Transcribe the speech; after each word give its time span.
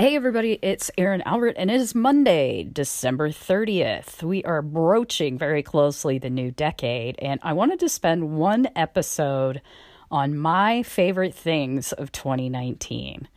Hey, 0.00 0.16
everybody, 0.16 0.58
it's 0.62 0.90
Erin 0.96 1.20
Albert, 1.26 1.56
and 1.58 1.70
it 1.70 1.78
is 1.78 1.94
Monday, 1.94 2.62
December 2.62 3.28
30th. 3.28 4.22
We 4.22 4.42
are 4.44 4.62
broaching 4.62 5.36
very 5.36 5.62
closely 5.62 6.18
the 6.18 6.30
new 6.30 6.50
decade, 6.50 7.16
and 7.18 7.38
I 7.42 7.52
wanted 7.52 7.80
to 7.80 7.88
spend 7.90 8.38
one 8.38 8.70
episode 8.74 9.60
on 10.10 10.38
my 10.38 10.82
favorite 10.84 11.34
things 11.34 11.92
of 11.92 12.12
2019. 12.12 13.28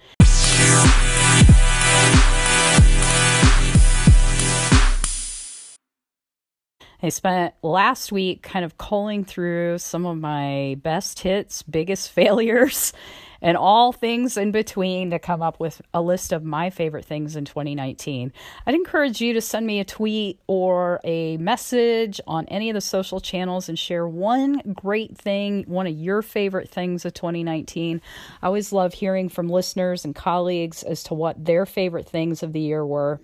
I 7.03 7.09
spent 7.09 7.53
last 7.61 8.13
week 8.13 8.43
kind 8.43 8.63
of 8.63 8.77
culling 8.77 9.25
through 9.25 9.79
some 9.79 10.05
of 10.05 10.17
my 10.17 10.77
best 10.81 11.19
hits, 11.19 11.61
biggest 11.61 12.09
failures, 12.13 12.93
and 13.41 13.57
all 13.57 13.91
things 13.91 14.37
in 14.37 14.51
between 14.51 15.11
to 15.11 15.19
come 15.19 15.41
up 15.41 15.59
with 15.59 15.81
a 15.93 16.01
list 16.01 16.31
of 16.31 16.45
my 16.45 16.69
favorite 16.69 17.03
things 17.03 17.35
in 17.35 17.43
2019. 17.43 18.31
I'd 18.65 18.73
encourage 18.73 19.19
you 19.19 19.33
to 19.33 19.41
send 19.41 19.67
me 19.67 19.81
a 19.81 19.83
tweet 19.83 20.39
or 20.47 21.01
a 21.03 21.35
message 21.35 22.21
on 22.25 22.45
any 22.45 22.69
of 22.69 22.73
the 22.73 22.79
social 22.79 23.19
channels 23.19 23.67
and 23.67 23.77
share 23.77 24.07
one 24.07 24.61
great 24.73 25.17
thing, 25.17 25.65
one 25.67 25.87
of 25.87 25.93
your 25.93 26.21
favorite 26.21 26.69
things 26.69 27.03
of 27.03 27.13
2019. 27.13 28.01
I 28.41 28.47
always 28.47 28.71
love 28.71 28.93
hearing 28.93 29.27
from 29.27 29.49
listeners 29.49 30.05
and 30.05 30.15
colleagues 30.15 30.83
as 30.83 31.03
to 31.03 31.15
what 31.15 31.43
their 31.43 31.65
favorite 31.65 32.07
things 32.07 32.43
of 32.43 32.53
the 32.53 32.61
year 32.61 32.85
were 32.85 33.19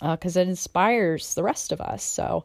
because 0.00 0.36
uh, 0.36 0.40
it 0.40 0.48
inspires 0.48 1.34
the 1.34 1.42
rest 1.42 1.72
of 1.72 1.80
us. 1.80 2.04
So, 2.04 2.44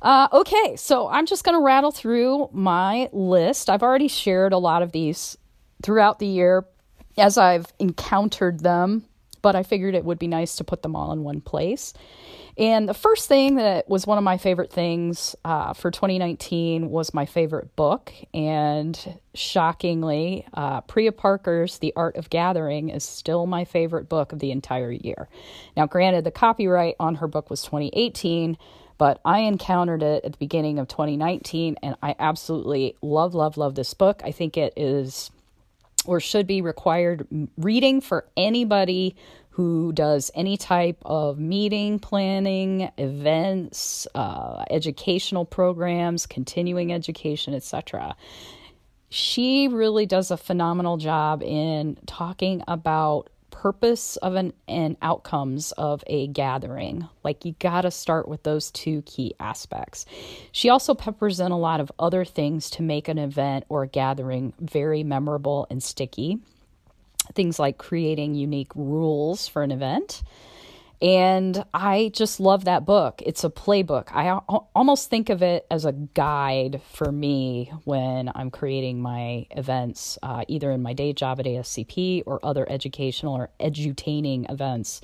uh, 0.00 0.28
okay, 0.32 0.76
so 0.76 1.08
I'm 1.08 1.26
just 1.26 1.44
going 1.44 1.56
to 1.56 1.64
rattle 1.64 1.92
through 1.92 2.48
my 2.52 3.08
list. 3.12 3.70
I've 3.70 3.82
already 3.82 4.08
shared 4.08 4.52
a 4.52 4.58
lot 4.58 4.82
of 4.82 4.92
these 4.92 5.36
throughout 5.82 6.18
the 6.18 6.26
year 6.26 6.64
as 7.18 7.36
I've 7.36 7.66
encountered 7.78 8.60
them, 8.60 9.04
but 9.42 9.56
I 9.56 9.62
figured 9.64 9.94
it 9.94 10.04
would 10.04 10.18
be 10.18 10.28
nice 10.28 10.56
to 10.56 10.64
put 10.64 10.82
them 10.82 10.96
all 10.96 11.12
in 11.12 11.22
one 11.22 11.40
place. 11.40 11.92
And 12.56 12.88
the 12.88 12.94
first 12.94 13.28
thing 13.28 13.56
that 13.56 13.88
was 13.88 14.06
one 14.06 14.18
of 14.18 14.24
my 14.24 14.36
favorite 14.36 14.70
things 14.70 15.34
uh, 15.44 15.72
for 15.72 15.90
2019 15.90 16.90
was 16.90 17.14
my 17.14 17.24
favorite 17.24 17.74
book. 17.76 18.12
And 18.34 19.18
shockingly, 19.34 20.46
uh, 20.52 20.82
Priya 20.82 21.12
Parker's 21.12 21.78
The 21.78 21.92
Art 21.96 22.16
of 22.16 22.30
Gathering 22.30 22.90
is 22.90 23.04
still 23.04 23.46
my 23.46 23.64
favorite 23.64 24.08
book 24.08 24.32
of 24.32 24.38
the 24.38 24.50
entire 24.50 24.92
year. 24.92 25.28
Now, 25.76 25.86
granted, 25.86 26.24
the 26.24 26.30
copyright 26.30 26.96
on 27.00 27.16
her 27.16 27.26
book 27.26 27.48
was 27.48 27.62
2018, 27.62 28.58
but 28.98 29.20
I 29.24 29.40
encountered 29.40 30.02
it 30.02 30.24
at 30.24 30.32
the 30.32 30.38
beginning 30.38 30.78
of 30.78 30.88
2019, 30.88 31.76
and 31.82 31.96
I 32.02 32.14
absolutely 32.18 32.96
love, 33.00 33.34
love, 33.34 33.56
love 33.56 33.74
this 33.74 33.94
book. 33.94 34.20
I 34.24 34.30
think 34.30 34.58
it 34.58 34.74
is 34.76 35.30
or 36.04 36.20
should 36.20 36.46
be 36.46 36.60
required 36.62 37.26
reading 37.56 38.00
for 38.00 38.26
anybody 38.36 39.16
who 39.50 39.92
does 39.92 40.30
any 40.34 40.56
type 40.56 40.96
of 41.04 41.38
meeting 41.38 41.98
planning, 41.98 42.90
events, 42.96 44.06
uh, 44.14 44.64
educational 44.70 45.44
programs, 45.44 46.24
continuing 46.26 46.92
education, 46.92 47.52
etc. 47.54 48.16
She 49.10 49.68
really 49.68 50.06
does 50.06 50.30
a 50.30 50.38
phenomenal 50.38 50.96
job 50.96 51.42
in 51.42 51.98
talking 52.06 52.62
about 52.66 53.28
purpose 53.52 54.16
of 54.16 54.34
an 54.34 54.52
and 54.66 54.96
outcomes 55.00 55.70
of 55.72 56.02
a 56.08 56.26
gathering. 56.26 57.08
Like 57.22 57.44
you 57.44 57.54
got 57.60 57.82
to 57.82 57.92
start 57.92 58.26
with 58.26 58.42
those 58.42 58.72
two 58.72 59.02
key 59.02 59.34
aspects. 59.38 60.04
She 60.50 60.68
also 60.68 60.94
peppers 60.94 61.38
in 61.38 61.52
a 61.52 61.58
lot 61.58 61.78
of 61.80 61.92
other 62.00 62.24
things 62.24 62.70
to 62.70 62.82
make 62.82 63.06
an 63.06 63.18
event 63.18 63.64
or 63.68 63.84
a 63.84 63.88
gathering 63.88 64.54
very 64.58 65.04
memorable 65.04 65.68
and 65.70 65.80
sticky. 65.80 66.40
Things 67.34 67.60
like 67.60 67.78
creating 67.78 68.34
unique 68.34 68.74
rules 68.74 69.46
for 69.46 69.62
an 69.62 69.70
event 69.70 70.24
and 71.02 71.64
I 71.74 72.12
just 72.14 72.38
love 72.38 72.64
that 72.64 72.86
book. 72.86 73.20
It's 73.26 73.42
a 73.42 73.50
playbook. 73.50 74.12
I 74.12 74.30
almost 74.72 75.10
think 75.10 75.30
of 75.30 75.42
it 75.42 75.66
as 75.68 75.84
a 75.84 75.90
guide 75.90 76.80
for 76.92 77.10
me 77.10 77.72
when 77.82 78.30
I'm 78.32 78.52
creating 78.52 79.02
my 79.02 79.46
events, 79.50 80.16
uh, 80.22 80.44
either 80.46 80.70
in 80.70 80.80
my 80.80 80.92
day 80.92 81.12
job 81.12 81.40
at 81.40 81.46
ASCP 81.46 82.22
or 82.24 82.38
other 82.44 82.70
educational 82.70 83.34
or 83.34 83.50
edutaining 83.58 84.48
events 84.48 85.00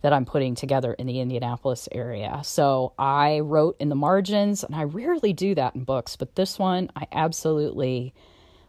that 0.00 0.14
I'm 0.14 0.24
putting 0.24 0.54
together 0.54 0.94
in 0.94 1.06
the 1.06 1.20
Indianapolis 1.20 1.90
area. 1.92 2.40
So 2.42 2.94
I 2.98 3.40
wrote 3.40 3.76
in 3.78 3.90
the 3.90 3.94
margins, 3.94 4.64
and 4.64 4.74
I 4.74 4.84
rarely 4.84 5.34
do 5.34 5.54
that 5.56 5.74
in 5.74 5.84
books, 5.84 6.16
but 6.16 6.36
this 6.36 6.58
one 6.58 6.90
I 6.96 7.06
absolutely 7.12 8.14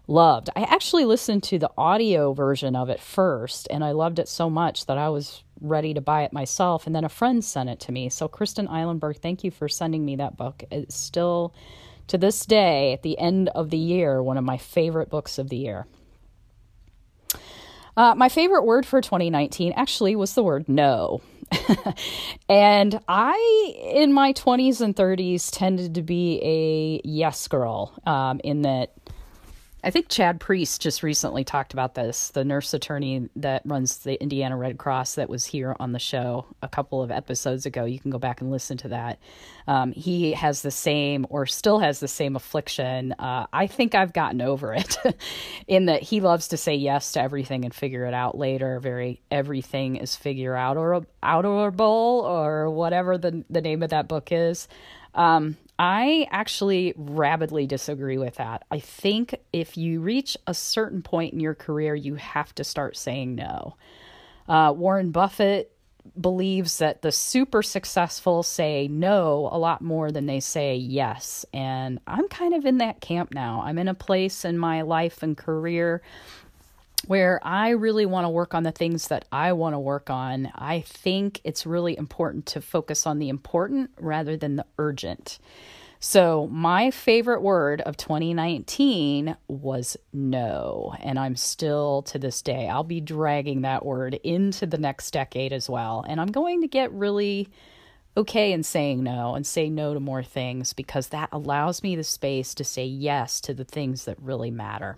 loved. 0.07 0.49
I 0.55 0.61
actually 0.63 1.05
listened 1.05 1.43
to 1.43 1.59
the 1.59 1.71
audio 1.77 2.33
version 2.33 2.75
of 2.75 2.89
it 2.89 2.99
first, 2.99 3.67
and 3.71 3.83
I 3.83 3.91
loved 3.91 4.19
it 4.19 4.27
so 4.27 4.49
much 4.49 4.85
that 4.85 4.97
I 4.97 5.09
was 5.09 5.43
ready 5.61 5.93
to 5.93 6.01
buy 6.01 6.23
it 6.23 6.33
myself. 6.33 6.85
And 6.85 6.95
then 6.95 7.05
a 7.05 7.09
friend 7.09 7.43
sent 7.43 7.69
it 7.69 7.79
to 7.81 7.91
me. 7.91 8.09
So, 8.09 8.27
Kristen 8.27 8.67
Eilenberg, 8.67 9.17
thank 9.17 9.43
you 9.43 9.51
for 9.51 9.67
sending 9.67 10.05
me 10.05 10.15
that 10.17 10.37
book. 10.37 10.63
It's 10.71 10.95
still, 10.95 11.53
to 12.07 12.17
this 12.17 12.45
day, 12.45 12.93
at 12.93 13.03
the 13.03 13.17
end 13.17 13.49
of 13.49 13.69
the 13.69 13.77
year, 13.77 14.21
one 14.21 14.37
of 14.37 14.43
my 14.43 14.57
favorite 14.57 15.09
books 15.09 15.37
of 15.37 15.49
the 15.49 15.57
year. 15.57 15.87
Uh, 17.97 18.13
my 18.13 18.27
favorite 18.27 18.63
word 18.63 18.85
for 18.85 19.01
2019 19.01 19.73
actually 19.75 20.15
was 20.15 20.33
the 20.33 20.43
word 20.43 20.67
no. 20.67 21.21
and 22.49 22.99
I, 23.07 23.73
in 23.93 24.11
my 24.11 24.33
20s 24.33 24.81
and 24.81 24.95
30s, 24.95 25.49
tended 25.51 25.95
to 25.95 26.01
be 26.01 26.41
a 26.43 27.07
yes 27.07 27.47
girl 27.47 27.93
um, 28.05 28.41
in 28.43 28.63
that 28.63 28.93
I 29.85 29.91
think 29.91 30.09
Chad 30.09 30.39
Priest 30.39 30.81
just 30.81 31.03
recently 31.03 31.43
talked 31.43 31.71
about 31.71 31.93
this, 31.93 32.29
the 32.29 32.43
nurse 32.43 32.73
attorney 32.73 33.29
that 33.35 33.61
runs 33.65 33.99
the 33.99 34.19
Indiana 34.19 34.57
Red 34.57 34.79
Cross 34.79 35.13
that 35.13 35.29
was 35.29 35.45
here 35.45 35.75
on 35.79 35.91
the 35.91 35.99
show 35.99 36.47
a 36.63 36.67
couple 36.67 37.03
of 37.03 37.11
episodes 37.11 37.67
ago. 37.67 37.85
You 37.85 37.99
can 37.99 38.09
go 38.09 38.17
back 38.17 38.41
and 38.41 38.49
listen 38.49 38.77
to 38.77 38.87
that. 38.87 39.19
Um, 39.67 39.91
he 39.91 40.31
has 40.31 40.63
the 40.63 40.71
same, 40.71 41.27
or 41.29 41.45
still 41.45 41.77
has 41.77 41.99
the 41.99 42.07
same 42.07 42.35
affliction. 42.35 43.11
Uh, 43.19 43.45
I 43.53 43.67
think 43.67 43.93
I've 43.93 44.11
gotten 44.11 44.41
over 44.41 44.73
it 44.73 44.97
in 45.67 45.85
that 45.85 46.01
he 46.01 46.19
loves 46.19 46.47
to 46.47 46.57
say 46.57 46.73
yes 46.73 47.11
to 47.11 47.21
everything 47.21 47.63
and 47.63 47.71
figure 47.71 48.05
it 48.05 48.13
out 48.15 48.35
later. 48.35 48.79
Very 48.79 49.21
everything 49.29 49.97
is 49.97 50.15
figure 50.15 50.55
out 50.55 50.77
or 50.77 51.05
bowl 51.71 52.21
or 52.21 52.71
whatever 52.71 53.19
the 53.19 53.45
the 53.51 53.61
name 53.61 53.83
of 53.83 53.91
that 53.91 54.07
book 54.07 54.29
is. 54.31 54.67
Um, 55.13 55.57
I 55.77 56.27
actually 56.31 56.93
rabidly 56.95 57.67
disagree 57.67 58.17
with 58.17 58.35
that. 58.35 58.63
I 58.71 58.79
think 58.79 59.35
if 59.51 59.75
you 59.75 59.99
reach 59.99 60.37
a 60.47 60.53
certain 60.53 61.01
point 61.01 61.33
in 61.33 61.39
your 61.39 61.55
career, 61.55 61.95
you 61.95 62.15
have 62.15 62.55
to 62.55 62.63
start 62.63 62.95
saying 62.95 63.35
no. 63.35 63.75
Uh, 64.47 64.73
Warren 64.75 65.11
Buffett 65.11 65.71
believes 66.19 66.77
that 66.77 67.01
the 67.01 67.11
super 67.11 67.63
successful 67.63 68.43
say 68.43 68.87
no 68.87 69.49
a 69.51 69.57
lot 69.57 69.81
more 69.81 70.11
than 70.11 70.27
they 70.27 70.39
say 70.39 70.75
yes. 70.75 71.45
And 71.53 71.99
I'm 72.07 72.27
kind 72.27 72.53
of 72.53 72.65
in 72.65 72.77
that 72.77 73.01
camp 73.01 73.33
now. 73.33 73.63
I'm 73.65 73.77
in 73.77 73.87
a 73.87 73.95
place 73.95 74.45
in 74.45 74.57
my 74.57 74.83
life 74.83 75.23
and 75.23 75.35
career 75.35 76.01
where 77.07 77.39
I 77.43 77.69
really 77.69 78.05
want 78.05 78.25
to 78.25 78.29
work 78.29 78.53
on 78.53 78.63
the 78.63 78.71
things 78.71 79.07
that 79.09 79.25
I 79.31 79.53
want 79.53 79.73
to 79.73 79.79
work 79.79 80.09
on. 80.09 80.51
I 80.55 80.81
think 80.81 81.41
it's 81.43 81.65
really 81.65 81.97
important 81.97 82.45
to 82.47 82.61
focus 82.61 83.05
on 83.05 83.19
the 83.19 83.29
important 83.29 83.91
rather 83.99 84.37
than 84.37 84.55
the 84.55 84.65
urgent. 84.77 85.39
So, 85.99 86.47
my 86.51 86.91
favorite 86.91 87.41
word 87.41 87.81
of 87.81 87.97
2019 87.97 89.35
was 89.47 89.97
no. 90.13 90.93
And 90.99 91.17
I'm 91.17 91.35
still 91.35 92.03
to 92.03 92.19
this 92.19 92.41
day, 92.41 92.69
I'll 92.69 92.83
be 92.83 93.01
dragging 93.01 93.61
that 93.61 93.85
word 93.85 94.13
into 94.23 94.67
the 94.67 94.77
next 94.77 95.11
decade 95.11 95.51
as 95.51 95.69
well. 95.69 96.05
And 96.07 96.21
I'm 96.21 96.31
going 96.31 96.61
to 96.61 96.67
get 96.67 96.91
really 96.91 97.49
okay 98.17 98.51
in 98.51 98.63
saying 98.63 99.03
no 99.03 99.35
and 99.35 99.47
say 99.47 99.69
no 99.69 99.93
to 99.93 99.99
more 99.99 100.23
things 100.23 100.73
because 100.73 101.07
that 101.09 101.29
allows 101.31 101.81
me 101.81 101.95
the 101.95 102.03
space 102.03 102.53
to 102.55 102.63
say 102.63 102.85
yes 102.85 103.41
to 103.41 103.53
the 103.53 103.65
things 103.65 104.05
that 104.05 104.21
really 104.21 104.51
matter. 104.51 104.95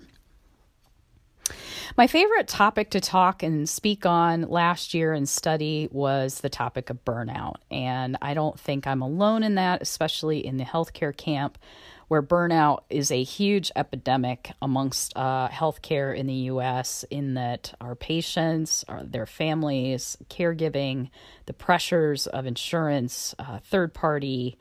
My 1.98 2.08
favorite 2.08 2.48
topic 2.48 2.92
to 2.92 3.00
talk 3.00 3.44
and 3.44 3.68
speak 3.68 4.06
on 4.06 4.44
last 4.44 4.94
year 4.94 5.14
and 5.14 5.28
study 5.28 5.88
was 5.92 6.42
the 6.42 6.50
topic 6.50 6.90
of 6.90 7.04
burnout. 7.06 7.56
And 7.72 8.18
I 8.22 8.34
don't 8.34 8.60
think 8.60 8.86
I'm 8.86 9.02
alone 9.02 9.44
in 9.44 9.56
that, 9.56 9.82
especially 9.82 10.46
in 10.46 10.58
the 10.58 10.64
healthcare 10.64 11.16
camp, 11.16 11.58
where 12.08 12.22
burnout 12.22 12.84
is 12.90 13.12
a 13.12 13.24
huge 13.24 13.72
epidemic 13.76 14.52
amongst 14.62 15.16
uh, 15.18 15.50
healthcare 15.50 16.16
in 16.16 16.28
the 16.28 16.34
US, 16.52 17.04
in 17.10 17.34
that 17.34 17.74
our 17.82 17.96
patients, 17.96 18.86
our, 18.88 19.04
their 19.04 19.26
families, 19.26 20.18
caregiving, 20.30 21.10
the 21.48 21.54
pressures 21.54 22.28
of 22.28 22.46
insurance, 22.46 23.36
uh, 23.40 23.60
third 23.60 23.94
party 23.94 24.58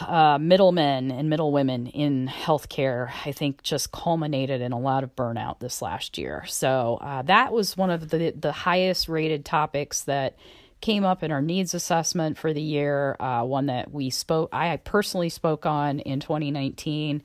uh, 0.00 0.38
middlemen 0.40 1.10
and 1.10 1.28
middlewomen 1.30 1.86
in 1.86 2.26
healthcare, 2.28 3.10
I 3.24 3.32
think, 3.32 3.62
just 3.62 3.92
culminated 3.92 4.60
in 4.60 4.72
a 4.72 4.78
lot 4.78 5.04
of 5.04 5.14
burnout 5.14 5.60
this 5.60 5.80
last 5.82 6.18
year. 6.18 6.44
So 6.46 6.98
uh, 7.00 7.22
that 7.22 7.52
was 7.52 7.76
one 7.76 7.90
of 7.90 8.08
the 8.08 8.32
the 8.38 8.52
highest 8.52 9.08
rated 9.08 9.44
topics 9.44 10.02
that 10.02 10.36
came 10.80 11.04
up 11.04 11.22
in 11.22 11.30
our 11.30 11.40
needs 11.40 11.74
assessment 11.74 12.36
for 12.36 12.52
the 12.52 12.60
year. 12.60 13.16
Uh, 13.20 13.44
one 13.44 13.66
that 13.66 13.92
we 13.92 14.10
spoke, 14.10 14.50
I 14.52 14.76
personally 14.78 15.28
spoke 15.28 15.64
on 15.64 16.00
in 16.00 16.20
2019 16.20 17.22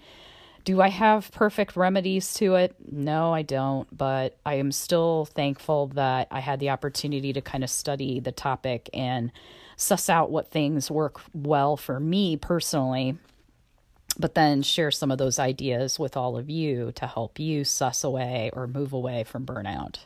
Do 0.64 0.82
I 0.82 0.90
have 0.90 1.32
perfect 1.32 1.76
remedies 1.76 2.34
to 2.36 2.56
it? 2.56 2.76
No, 2.92 3.34
I 3.34 3.42
don't, 3.42 3.88
but 3.96 4.38
I 4.46 4.56
am 4.56 4.72
still 4.72 5.26
thankful 5.26 5.88
that 5.96 6.28
I 6.30 6.40
had 6.40 6.60
the 6.60 6.70
opportunity 6.70 7.34
to 7.34 7.42
kind 7.42 7.64
of 7.64 7.70
study 7.70 8.20
the 8.20 8.32
topic 8.32 8.90
and 8.94 9.32
suss 9.78 10.10
out 10.10 10.32
what 10.32 10.52
things 10.52 10.92
work 10.92 11.22
well 11.34 11.78
for 11.78 12.00
me 12.00 12.36
personally, 12.36 13.18
but 14.20 14.34
then 14.34 14.64
share 14.64 14.92
some 14.92 15.12
of 15.12 15.20
those 15.20 15.40
ideas 15.40 16.00
with 16.00 16.18
all 16.18 16.36
of 16.36 16.50
you 16.50 16.92
to 16.96 17.08
help 17.08 17.40
you 17.40 17.64
suss 17.64 18.04
away 18.04 18.50
or 18.54 18.68
move 18.68 18.92
away 18.92 19.24
from 19.24 19.46
burnout. 19.46 20.00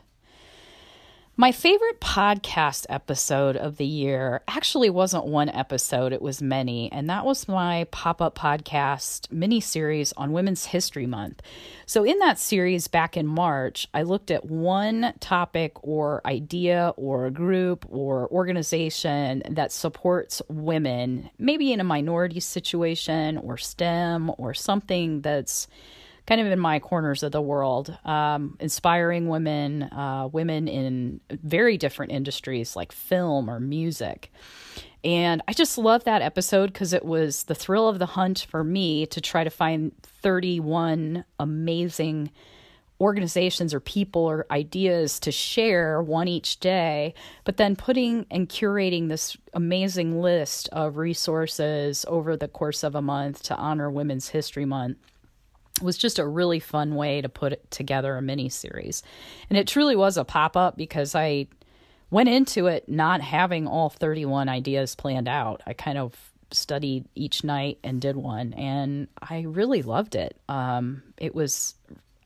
My 1.38 1.54
favorite 1.54 2.02
podcast 2.02 2.86
episode 2.90 3.56
of 3.56 3.78
the 3.78 3.86
year 3.86 4.42
actually 4.50 4.90
wasn't 4.90 5.26
one 5.26 5.48
episode, 5.48 6.12
it 6.12 6.22
was 6.22 6.42
many, 6.42 6.92
and 6.92 7.10
that 7.10 7.26
was 7.26 7.48
my 7.48 7.88
pop 7.90 8.22
up 8.22 8.38
podcast 8.38 9.32
mini 9.32 9.62
series 9.62 10.12
on 10.18 10.34
Women's 10.34 10.66
History 10.66 11.06
Month. 11.06 11.42
So, 11.86 12.04
in 12.04 12.20
that 12.20 12.38
series 12.38 12.90
back 12.90 13.16
in 13.16 13.28
March, 13.28 13.88
I 13.94 14.04
looked 14.04 14.30
at 14.30 14.44
one 14.46 15.14
topic 15.22 15.72
or 15.82 16.22
idea 16.26 16.94
or 16.98 17.30
group 17.30 17.86
or 17.90 18.30
organization 18.30 19.42
that 19.50 19.72
supports 19.72 20.42
women, 20.50 21.30
maybe 21.40 21.72
in 21.72 21.80
a 21.80 21.86
minority 21.86 22.42
situation 22.42 23.38
or 23.38 23.58
STEM 23.58 24.32
or 24.38 24.54
something 24.54 25.22
that's 25.22 25.70
kind 26.28 26.40
of 26.40 26.48
in 26.48 26.60
my 26.60 26.80
corners 26.80 27.24
of 27.24 27.32
the 27.32 27.42
world, 27.42 27.98
um, 28.06 28.56
inspiring 28.60 29.28
women, 29.28 29.84
uh, 29.84 30.30
women 30.32 30.68
in 30.68 31.20
very 31.30 31.78
different 31.78 32.12
industries 32.12 32.76
like 32.76 32.92
film 32.92 33.50
or 33.50 33.60
music. 33.60 34.32
And 35.04 35.42
I 35.48 35.54
just 35.54 35.78
love 35.78 36.04
that 36.04 36.22
episode 36.22 36.72
because 36.72 36.94
it 36.94 37.04
was 37.04 37.44
the 37.44 37.56
thrill 37.56 37.88
of 37.88 37.98
the 37.98 38.06
hunt 38.06 38.46
for 38.50 38.64
me 38.64 39.08
to 39.08 39.20
try 39.20 39.44
to 39.44 39.50
find 39.50 39.92
31 40.04 41.26
amazing 41.40 42.30
organizations 43.00 43.74
or 43.74 43.80
people 43.80 44.22
or 44.22 44.46
ideas 44.52 45.20
to 45.22 45.32
share 45.32 46.04
one 46.04 46.28
each 46.28 46.60
day, 46.60 47.16
but 47.44 47.58
then 47.58 47.76
putting 47.76 48.28
and 48.30 48.48
curating 48.48 49.10
this 49.10 49.36
amazing 49.54 50.22
list 50.22 50.70
of 50.72 50.98
resources 50.98 52.06
over 52.08 52.38
the 52.38 52.48
course 52.48 52.84
of 52.84 52.94
a 52.94 53.02
month 53.02 53.42
to 53.42 53.56
honor 53.56 53.90
Women's 53.90 54.30
History 54.30 54.66
Month 54.66 54.98
was 55.82 55.98
just 55.98 56.20
a 56.20 56.28
really 56.28 56.60
fun 56.60 56.96
way 56.96 57.22
to 57.22 57.30
put 57.30 57.70
together 57.72 58.18
a 58.18 58.22
mini 58.22 58.50
series. 58.50 59.04
And 59.50 59.58
it 59.58 59.68
truly 59.68 59.96
was 59.96 60.18
a 60.18 60.26
pop 60.26 60.58
up 60.58 60.78
because 60.78 61.16
I 61.16 61.48
went 62.10 62.30
into 62.30 62.68
it 62.68 62.90
not 62.90 63.22
having 63.22 63.68
all 63.68 63.90
31 63.90 64.50
ideas 64.50 64.96
planned 64.96 65.28
out. 65.28 65.62
I 65.66 65.74
kind 65.74 65.98
of 65.98 66.14
studied 66.52 67.06
each 67.16 67.44
night 67.44 67.80
and 67.84 68.02
did 68.02 68.18
one, 68.18 68.54
and 68.54 69.08
I 69.22 69.42
really 69.42 69.82
loved 69.82 70.16
it. 70.16 70.36
Um, 70.50 71.02
it 71.18 71.34
was 71.34 71.76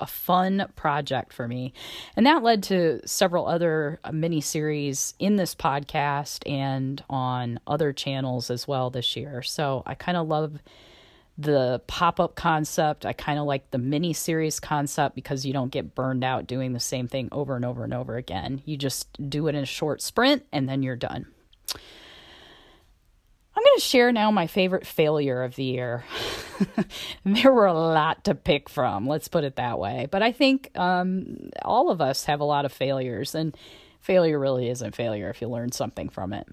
a 0.02 0.08
fun 0.08 0.66
project 0.76 1.32
for 1.32 1.48
me. 1.48 1.74
And 2.16 2.26
that 2.26 2.44
led 2.44 2.64
to 2.64 3.08
several 3.08 3.48
other 3.48 4.00
mini 4.12 4.42
series 4.42 5.14
in 5.20 5.38
this 5.38 5.56
podcast 5.56 6.50
and 6.50 7.02
on 7.10 7.60
other 7.66 7.94
channels 7.94 8.50
as 8.50 8.68
well 8.68 8.90
this 8.90 9.16
year. 9.16 9.42
So 9.42 9.84
I 9.86 9.96
kind 9.96 10.18
of 10.18 10.28
love 10.28 10.60
the 11.38 11.82
pop 11.88 12.20
up 12.20 12.36
concept. 12.36 13.06
I 13.06 13.14
kind 13.14 13.40
of 13.40 13.46
like 13.46 13.72
the 13.72 13.78
mini 13.78 14.14
series 14.14 14.60
concept 14.60 15.16
because 15.16 15.46
you 15.46 15.54
don't 15.54 15.72
get 15.72 15.96
burned 15.96 16.24
out 16.24 16.48
doing 16.48 16.74
the 16.74 16.80
same 16.80 17.08
thing 17.08 17.30
over 17.32 17.56
and 17.56 17.66
over 17.66 17.84
and 17.84 17.94
over 17.94 18.16
again. 18.16 18.62
You 18.66 18.78
just 18.78 19.08
do 19.30 19.48
it 19.48 19.56
in 19.56 19.64
a 19.64 19.66
short 19.66 20.02
sprint 20.02 20.46
and 20.52 20.68
then 20.70 20.82
you're 20.82 20.96
done. 20.96 21.28
I'm 23.58 23.64
going 23.64 23.78
to 23.78 23.82
share 23.82 24.12
now 24.12 24.32
my 24.32 24.48
favorite 24.48 24.86
failure 24.86 25.44
of 25.44 25.56
the 25.56 25.64
year. 25.64 26.04
there 27.26 27.54
were 27.54 27.66
a 27.66 27.74
lot 27.74 28.26
to 28.26 28.36
pick 28.36 28.68
from, 28.68 29.08
let's 29.08 29.30
put 29.30 29.46
it 29.46 29.56
that 29.56 29.80
way. 29.80 30.08
But 30.12 30.22
I 30.22 30.34
think 30.34 30.72
um, 30.76 31.52
all 31.62 31.90
of 31.90 32.02
us 32.02 32.26
have 32.26 32.42
a 32.42 32.46
lot 32.46 32.66
of 32.66 32.74
failures, 32.74 33.34
and 33.34 33.56
failure 34.02 34.38
really 34.38 34.70
isn't 34.70 34.94
failure 34.94 35.30
if 35.30 35.42
you 35.42 35.48
learn 35.48 35.72
something 35.72 36.10
from 36.10 36.34
it. 36.34 36.48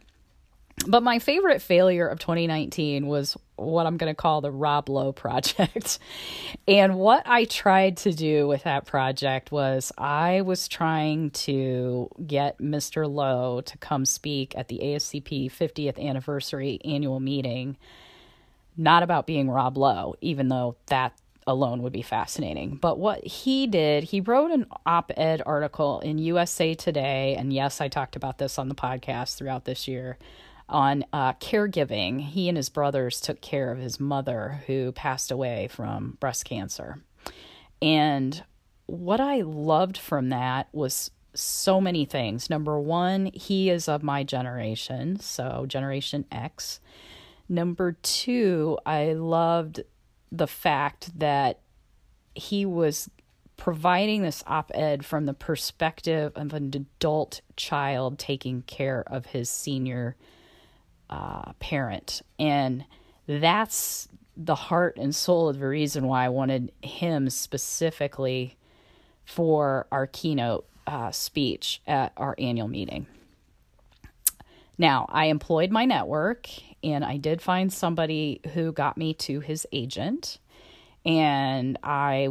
But 0.87 1.03
my 1.03 1.19
favorite 1.19 1.63
failure 1.63 2.07
of 2.07 2.19
2019 2.19 3.07
was 3.07 3.37
what 3.57 3.87
I'm 3.87 3.97
going 3.97 4.11
to 4.11 4.17
call 4.17 4.41
the 4.41 4.51
Rob 4.51 4.89
Lowe 4.89 5.13
project. 5.13 5.99
and 6.69 6.97
what 6.97 7.23
I 7.27 7.45
tried 7.45 7.99
to 7.99 8.13
do 8.13 8.49
with 8.49 8.65
that 8.65 8.87
project 8.87 9.53
was 9.53 9.93
I 9.97 10.41
was 10.41 10.69
trying 10.69 11.31
to 11.31 12.09
get 12.27 12.59
Mr. 12.59 13.09
Lowe 13.09 13.61
to 13.61 13.79
come 13.79 14.05
speak 14.05 14.57
at 14.57 14.69
the 14.69 14.81
ASCP 14.83 15.53
50th 15.53 15.99
anniversary 15.99 16.81
annual 16.85 17.21
meeting, 17.21 17.77
not 18.77 19.03
about 19.03 19.27
being 19.27 19.51
Rob 19.51 19.77
Lowe, 19.77 20.17
even 20.21 20.49
though 20.49 20.77
that 20.87 21.13
alone 21.47 21.83
would 21.83 21.93
be 21.93 22.03
fascinating. 22.03 22.77
But 22.77 22.99
what 22.99 23.25
he 23.25 23.67
did, 23.67 24.05
he 24.05 24.21
wrote 24.21 24.51
an 24.53 24.67
op 24.87 25.13
ed 25.17 25.43
article 25.45 26.01
in 26.01 26.19
USA 26.19 26.75
Today. 26.75 27.37
And 27.37 27.53
yes, 27.53 27.81
I 27.81 27.89
talked 27.89 28.17
about 28.17 28.39
this 28.39 28.59
on 28.59 28.69
the 28.69 28.75
podcast 28.75 29.37
throughout 29.37 29.65
this 29.65 29.87
year 29.87 30.19
on 30.73 31.05
uh, 31.13 31.35
caregiving. 31.35 32.21
He 32.21 32.49
and 32.49 32.57
his 32.57 32.69
brothers 32.69 33.21
took 33.21 33.41
care 33.41 33.71
of 33.71 33.79
his 33.79 34.01
mother 34.01 34.63
who 34.67 34.93
passed 34.93 35.31
away 35.31 35.69
from 35.69 36.17
breast 36.19 36.45
cancer. 36.45 37.03
And 37.81 38.43
what 38.87 39.21
I 39.21 39.43
loved 39.43 39.99
from 39.99 40.31
that 40.31 40.69
was 40.73 41.11
so 41.35 41.81
many 41.81 42.05
things. 42.05 42.51
Number 42.51 42.79
one, 42.79 43.31
he 43.35 43.71
is 43.71 43.89
of 43.89 44.03
my 44.03 44.23
generation, 44.23 45.19
so 45.19 45.65
Generation 45.67 46.25
X. 46.31 46.81
Number 47.49 47.97
two, 48.03 48.79
I 48.85 49.13
loved 49.13 49.83
the 50.31 50.47
fact 50.47 51.19
that 51.19 51.61
he 52.35 52.65
was 52.65 53.11
providing 53.57 54.23
this 54.23 54.43
op 54.47 54.73
ed 54.75 55.05
from 55.05 55.27
the 55.27 55.35
perspective 55.35 56.33
of 56.35 56.53
an 56.53 56.73
adult 56.75 57.43
child 57.57 58.19
taking 58.19 58.63
care 58.63 59.05
of 59.07 59.27
his 59.27 59.49
senior 59.49 60.17
uh, 61.11 61.53
parent. 61.55 62.23
And 62.39 62.85
that's 63.27 64.09
the 64.37 64.55
heart 64.55 64.97
and 64.97 65.15
soul 65.15 65.49
of 65.49 65.59
the 65.59 65.67
reason 65.67 66.07
why 66.07 66.25
I 66.25 66.29
wanted 66.29 66.73
him 66.83 67.29
specifically 67.31 68.57
for 69.25 69.87
our 69.93 70.07
keynote 70.07 70.67
uh, 70.87 71.11
speech 71.11 71.81
at 71.87 72.13
our 72.17 72.35
annual 72.39 72.69
meeting. 72.69 73.07
Now, 74.79 75.07
I 75.11 75.27
employed 75.27 75.71
my 75.71 75.85
network 75.85 76.49
and 76.83 77.05
I 77.05 77.17
did 77.17 77.41
find 77.41 77.73
somebody 77.73 78.41
who 78.55 78.73
got 78.73 78.97
me 78.97 79.15
to 79.15 79.41
his 79.41 79.67
agent. 79.71 80.39
And 81.05 81.79
I 81.83 82.29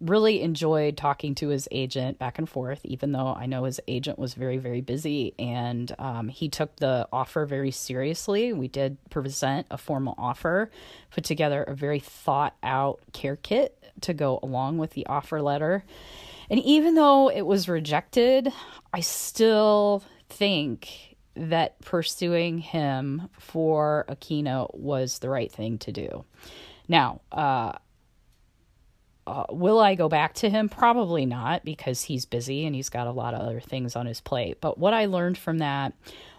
really 0.00 0.42
enjoyed 0.42 0.96
talking 0.96 1.34
to 1.36 1.48
his 1.48 1.68
agent 1.70 2.18
back 2.18 2.38
and 2.38 2.48
forth, 2.48 2.80
even 2.84 3.12
though 3.12 3.34
I 3.34 3.46
know 3.46 3.64
his 3.64 3.80
agent 3.88 4.18
was 4.18 4.34
very, 4.34 4.58
very 4.58 4.80
busy 4.80 5.34
and 5.38 5.94
um, 5.98 6.28
he 6.28 6.48
took 6.48 6.76
the 6.76 7.08
offer 7.12 7.46
very 7.46 7.70
seriously. 7.70 8.52
We 8.52 8.68
did 8.68 8.98
present 9.10 9.66
a 9.70 9.78
formal 9.78 10.14
offer, 10.18 10.70
put 11.10 11.24
together 11.24 11.62
a 11.62 11.74
very 11.74 12.00
thought 12.00 12.54
out 12.62 13.00
care 13.12 13.36
kit 13.36 13.76
to 14.02 14.14
go 14.14 14.38
along 14.42 14.78
with 14.78 14.90
the 14.90 15.06
offer 15.06 15.40
letter. 15.40 15.84
And 16.50 16.60
even 16.60 16.94
though 16.94 17.30
it 17.30 17.42
was 17.42 17.68
rejected, 17.68 18.52
I 18.92 19.00
still 19.00 20.02
think 20.28 21.16
that 21.34 21.80
pursuing 21.80 22.58
him 22.58 23.28
for 23.38 24.04
a 24.08 24.16
keynote 24.16 24.74
was 24.74 25.18
the 25.18 25.28
right 25.28 25.50
thing 25.50 25.78
to 25.78 25.92
do. 25.92 26.24
Now, 26.88 27.20
uh, 27.32 27.72
uh, 29.26 29.44
will 29.50 29.80
I 29.80 29.94
go 29.94 30.08
back 30.08 30.34
to 30.34 30.50
him? 30.50 30.68
Probably 30.68 31.26
not 31.26 31.64
because 31.64 32.02
he's 32.02 32.24
busy 32.24 32.64
and 32.64 32.74
he's 32.74 32.88
got 32.88 33.06
a 33.06 33.12
lot 33.12 33.34
of 33.34 33.40
other 33.40 33.60
things 33.60 33.96
on 33.96 34.06
his 34.06 34.20
plate. 34.20 34.58
But 34.60 34.78
what 34.78 34.94
I 34.94 35.06
learned 35.06 35.38
from 35.38 35.58
that 35.58 35.94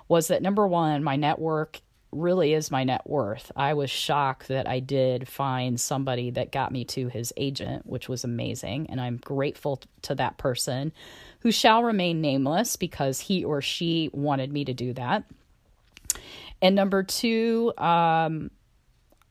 was 0.07 0.27
that 0.27 0.41
number 0.41 0.67
one, 0.67 1.03
my 1.03 1.15
network 1.15 1.81
really 2.11 2.53
is 2.53 2.71
my 2.71 2.83
net 2.83 3.01
worth. 3.05 3.51
I 3.55 3.73
was 3.73 3.89
shocked 3.89 4.47
that 4.47 4.67
I 4.67 4.79
did 4.79 5.27
find 5.27 5.79
somebody 5.79 6.31
that 6.31 6.51
got 6.51 6.71
me 6.71 6.85
to 6.85 7.09
his 7.09 7.33
agent, 7.35 7.85
which 7.85 8.07
was 8.07 8.23
amazing. 8.23 8.87
And 8.89 9.01
I'm 9.01 9.17
grateful 9.17 9.81
to 10.03 10.15
that 10.15 10.37
person 10.37 10.93
who 11.41 11.51
shall 11.51 11.83
remain 11.83 12.21
nameless 12.21 12.77
because 12.77 13.19
he 13.19 13.43
or 13.43 13.61
she 13.61 14.09
wanted 14.13 14.51
me 14.53 14.65
to 14.65 14.73
do 14.73 14.93
that. 14.93 15.25
And 16.61 16.75
number 16.75 17.03
two, 17.03 17.73
um, 17.77 18.49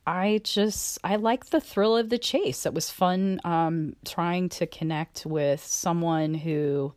I 0.07 0.41
just 0.45 0.99
I 1.03 1.17
like 1.17 1.47
the 1.47 1.61
thrill 1.61 1.97
of 1.97 2.11
the 2.11 2.19
chase. 2.19 2.65
It 2.65 2.75
was 2.75 2.91
fun 2.91 3.41
um, 3.45 3.97
trying 4.05 4.49
to 4.51 4.67
connect 4.67 5.27
with 5.27 5.65
someone 5.65 6.35
who 6.35 6.95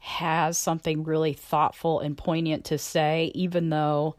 has 0.00 0.58
something 0.58 1.04
really 1.04 1.34
thoughtful 1.34 2.00
and 2.00 2.16
poignant 2.16 2.64
to 2.66 2.78
say, 2.78 3.30
even 3.34 3.70
though 3.70 4.16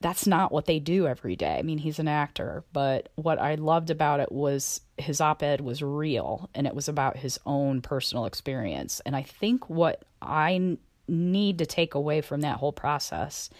that's 0.00 0.26
not 0.26 0.52
what 0.52 0.66
they 0.66 0.78
do 0.78 1.06
every 1.06 1.36
day. 1.36 1.58
I 1.58 1.62
mean, 1.62 1.78
he's 1.78 1.98
an 1.98 2.08
actor, 2.08 2.64
but 2.72 3.10
what 3.16 3.38
I 3.38 3.56
loved 3.56 3.90
about 3.90 4.20
it 4.20 4.30
was 4.30 4.80
his 4.96 5.20
op 5.20 5.42
ed 5.42 5.60
was 5.60 5.82
real 5.82 6.48
and 6.54 6.66
it 6.66 6.74
was 6.74 6.88
about 6.88 7.16
his 7.16 7.38
own 7.44 7.82
personal 7.82 8.24
experience. 8.24 9.00
And 9.04 9.16
I 9.16 9.22
think 9.22 9.68
what 9.68 10.04
I 10.22 10.78
need 11.08 11.58
to 11.58 11.66
take 11.66 11.94
away 11.94 12.20
from 12.20 12.42
that 12.42 12.58
whole 12.58 12.72
process 12.72 13.50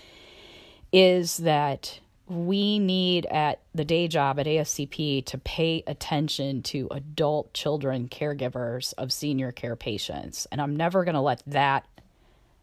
is 0.92 1.38
that 1.38 1.98
we 2.28 2.78
need 2.78 3.26
at 3.26 3.60
the 3.74 3.84
day 3.84 4.06
job 4.06 4.38
at 4.38 4.46
ASCP 4.46 5.24
to 5.26 5.38
pay 5.38 5.82
attention 5.86 6.62
to 6.64 6.88
adult 6.90 7.54
children 7.54 8.08
caregivers 8.08 8.92
of 8.98 9.12
senior 9.12 9.50
care 9.50 9.76
patients. 9.76 10.46
And 10.52 10.60
I'm 10.60 10.76
never 10.76 11.04
going 11.04 11.14
to 11.14 11.20
let 11.20 11.42
that 11.46 11.86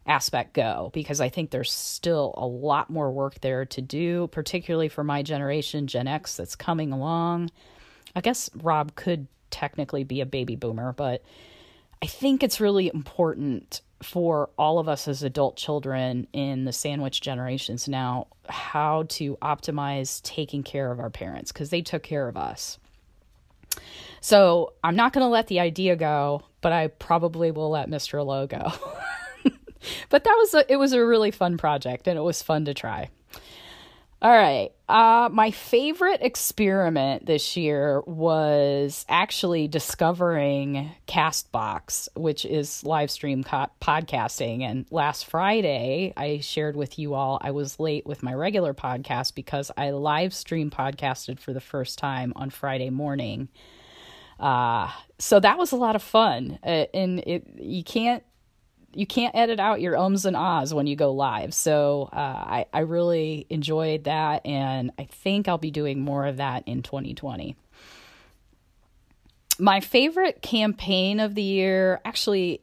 aspect 0.06 0.54
go 0.54 0.92
because 0.94 1.20
I 1.20 1.30
think 1.30 1.50
there's 1.50 1.72
still 1.72 2.36
a 2.38 2.46
lot 2.46 2.92
more 2.92 3.12
work 3.12 3.42
there 3.42 3.66
to 3.66 3.82
do, 3.82 4.28
particularly 4.28 4.88
for 4.88 5.04
my 5.04 5.24
generation, 5.24 5.88
Gen 5.88 6.08
X, 6.08 6.38
that's 6.38 6.56
coming 6.56 6.92
along. 6.92 7.50
I 8.16 8.22
guess 8.22 8.50
Rob 8.56 8.96
could 8.96 9.28
technically 9.50 10.04
be 10.04 10.22
a 10.22 10.26
baby 10.28 10.56
boomer, 10.56 10.94
but 10.94 11.24
I 12.02 12.08
think 12.08 12.44
it's 12.44 12.60
really 12.60 12.92
important 12.94 13.82
for 14.04 14.50
all 14.58 14.80
of 14.80 14.88
us 14.88 15.08
as 15.08 15.24
adult 15.24 15.58
children 15.58 16.28
in 16.34 16.66
the 16.66 16.74
sandwich 16.74 17.22
generations 17.22 17.88
now 17.88 18.28
how 18.48 19.04
to 19.10 19.38
optimize 19.38 20.22
taking 20.22 20.64
care 20.64 20.92
of 20.92 21.00
our 21.00 21.10
parents 21.10 21.52
because 21.52 21.70
they 21.70 21.82
took 21.82 22.04
care 22.04 22.28
of 22.28 22.38
us. 22.38 22.78
So 24.22 24.74
I'm 24.84 24.96
not 24.96 25.14
going 25.14 25.24
to 25.26 25.30
let 25.30 25.48
the 25.48 25.60
idea 25.60 25.96
go, 25.96 26.44
but 26.62 26.72
I 26.72 26.88
probably 26.88 27.52
will 27.52 27.70
let 27.70 27.90
Mr. 27.90 28.26
Lowe 28.26 28.48
go. 28.48 28.72
but 30.10 30.24
that 30.24 30.36
was 30.38 30.54
a, 30.54 30.72
it 30.72 30.78
was 30.78 30.94
a 30.94 31.06
really 31.06 31.32
fun 31.32 31.58
project 31.58 32.08
and 32.08 32.18
it 32.18 32.22
was 32.22 32.42
fun 32.42 32.66
to 32.66 32.74
try. 32.74 33.10
All 34.26 34.32
right. 34.32 34.72
Uh, 34.90 35.30
my 35.32 35.52
favorite 35.52 36.24
experiment 36.24 37.28
this 37.28 37.56
year 37.56 38.02
was 38.08 39.06
actually 39.08 39.68
discovering 39.68 40.90
Castbox, 41.08 42.08
which 42.16 42.44
is 42.44 42.84
live 42.84 43.12
stream 43.12 43.44
co- 43.44 43.68
podcasting. 43.80 44.64
And 44.64 44.88
last 44.90 45.28
Friday, 45.28 46.12
I 46.18 46.40
shared 46.40 46.76
with 46.76 46.98
you 46.98 47.14
all 47.14 47.38
I 47.40 47.52
was 47.52 47.80
late 47.80 48.08
with 48.08 48.24
my 48.24 48.34
regular 48.34 48.74
podcast 48.74 49.36
because 49.36 49.70
I 49.78 49.92
live 49.92 50.34
stream 50.34 50.72
podcasted 50.72 51.40
for 51.40 51.54
the 51.54 51.62
first 51.62 52.00
time 52.00 52.34
on 52.36 52.50
Friday 52.50 52.90
morning. 52.90 53.48
Uh, 54.40 54.92
so 55.20 55.40
that 55.40 55.60
was 55.60 55.72
a 55.72 55.76
lot 55.78 55.96
of 55.96 56.02
fun. 56.02 56.58
Uh, 56.64 56.86
and 56.96 57.20
it, 57.28 57.46
you 57.60 57.84
can't 57.84 58.24
you 58.96 59.06
can't 59.06 59.36
edit 59.36 59.60
out 59.60 59.82
your 59.82 59.98
ums 59.98 60.26
and 60.26 60.36
ahs 60.36 60.74
when 60.74 60.88
you 60.88 60.96
go 60.96 61.12
live. 61.12 61.54
So 61.54 62.10
uh, 62.14 62.16
I 62.16 62.66
I 62.74 62.80
really 62.80 63.46
enjoyed 63.50 64.06
that, 64.06 64.46
and 64.46 64.92
I 64.98 65.06
think 65.06 65.48
I'll 65.48 65.58
be 65.58 65.72
doing 65.72 66.00
more 66.00 66.26
of 66.26 66.38
that 66.38 66.64
in 66.66 66.82
2020. 66.82 67.56
My 69.58 69.80
favorite 69.80 70.42
campaign 70.42 71.20
of 71.20 71.36
the 71.36 71.42
year, 71.42 72.02
actually, 72.04 72.62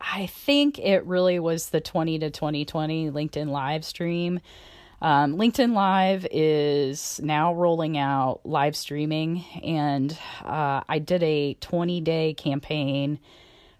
I 0.00 0.26
think 0.26 0.78
it 0.78 1.04
really 1.04 1.38
was 1.38 1.70
the 1.70 1.80
20 1.80 2.18
to 2.20 2.30
2020 2.30 3.10
LinkedIn 3.10 3.48
live 3.48 3.84
stream. 3.84 4.40
Um, 5.02 5.36
LinkedIn 5.36 5.74
Live 5.74 6.26
is 6.30 7.20
now 7.22 7.52
rolling 7.54 7.98
out 7.98 8.40
live 8.44 8.74
streaming, 8.74 9.44
and 9.62 10.16
uh, 10.42 10.80
I 10.88 11.00
did 11.00 11.22
a 11.22 11.54
20 11.54 12.00
day 12.00 12.32
campaign 12.34 13.18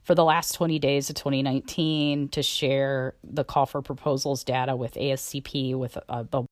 for 0.07 0.15
the 0.15 0.25
last 0.25 0.53
20 0.53 0.79
days 0.79 1.11
of 1.11 1.17
2019 1.17 2.29
to 2.29 2.41
share 2.41 3.17
the 3.25 3.43
call 3.43 3.67
for 3.67 3.83
proposals 3.83 4.45
data 4.45 4.77
with 4.77 4.95
ASCP 4.95 5.75
with 5.75 5.99
uh, 6.09 6.23
the 6.31 6.45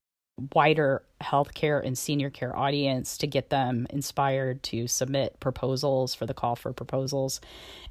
wider 0.53 1.05
healthcare 1.23 1.81
and 1.87 1.97
senior 1.97 2.31
care 2.31 2.57
audience 2.57 3.17
to 3.17 3.29
get 3.29 3.51
them 3.51 3.87
inspired 3.91 4.61
to 4.65 4.89
submit 4.89 5.39
proposals 5.39 6.17
for 6.17 6.27
the 6.27 6.35
call 6.35 6.57
for 6.57 6.73
proposals. 6.73 7.41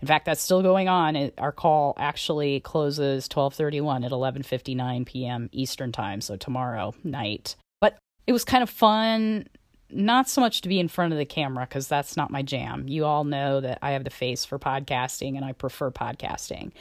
In 0.01 0.07
fact, 0.09 0.25
that's 0.25 0.41
still 0.41 0.61
going 0.61 0.89
on. 0.89 1.31
Our 1.37 1.53
call 1.53 1.93
actually 1.97 2.59
closes 2.59 3.29
12:31 3.29 4.05
at 4.05 4.11
11:59 4.11 5.05
p.m. 5.05 5.49
Eastern 5.53 5.93
Time, 5.93 6.19
so 6.19 6.35
tomorrow 6.35 6.93
night. 7.05 7.55
But 7.79 7.97
it 8.27 8.33
was 8.33 8.43
kind 8.43 8.63
of 8.63 8.69
fun 8.69 9.47
not 9.93 10.29
so 10.29 10.41
much 10.41 10.61
to 10.61 10.69
be 10.69 10.79
in 10.79 10.87
front 10.87 11.13
of 11.13 11.19
the 11.19 11.25
camera 11.25 11.65
because 11.65 11.87
that's 11.87 12.17
not 12.17 12.31
my 12.31 12.41
jam. 12.41 12.87
You 12.87 13.05
all 13.05 13.23
know 13.23 13.61
that 13.61 13.79
I 13.81 13.91
have 13.91 14.03
the 14.03 14.09
face 14.09 14.45
for 14.45 14.59
podcasting 14.59 15.35
and 15.35 15.45
I 15.45 15.53
prefer 15.53 15.91
podcasting. 15.91 16.71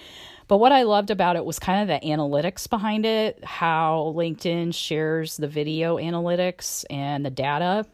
But 0.48 0.58
what 0.58 0.72
I 0.72 0.82
loved 0.82 1.10
about 1.10 1.36
it 1.36 1.44
was 1.44 1.58
kind 1.58 1.82
of 1.82 1.88
the 1.88 2.06
analytics 2.06 2.68
behind 2.68 3.06
it, 3.06 3.42
how 3.44 4.12
LinkedIn 4.16 4.74
shares 4.74 5.36
the 5.36 5.48
video 5.48 5.96
analytics 5.96 6.84
and 6.90 7.24
the 7.24 7.30
data 7.30 7.86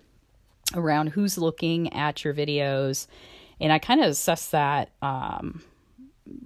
around 0.75 1.09
who's 1.09 1.39
looking 1.39 1.93
at 1.93 2.25
your 2.25 2.35
videos. 2.35 3.07
And 3.61 3.73
I 3.73 3.79
kind 3.79 4.01
of 4.01 4.11
assess 4.11 4.49
that 4.51 4.91
um, 5.03 5.63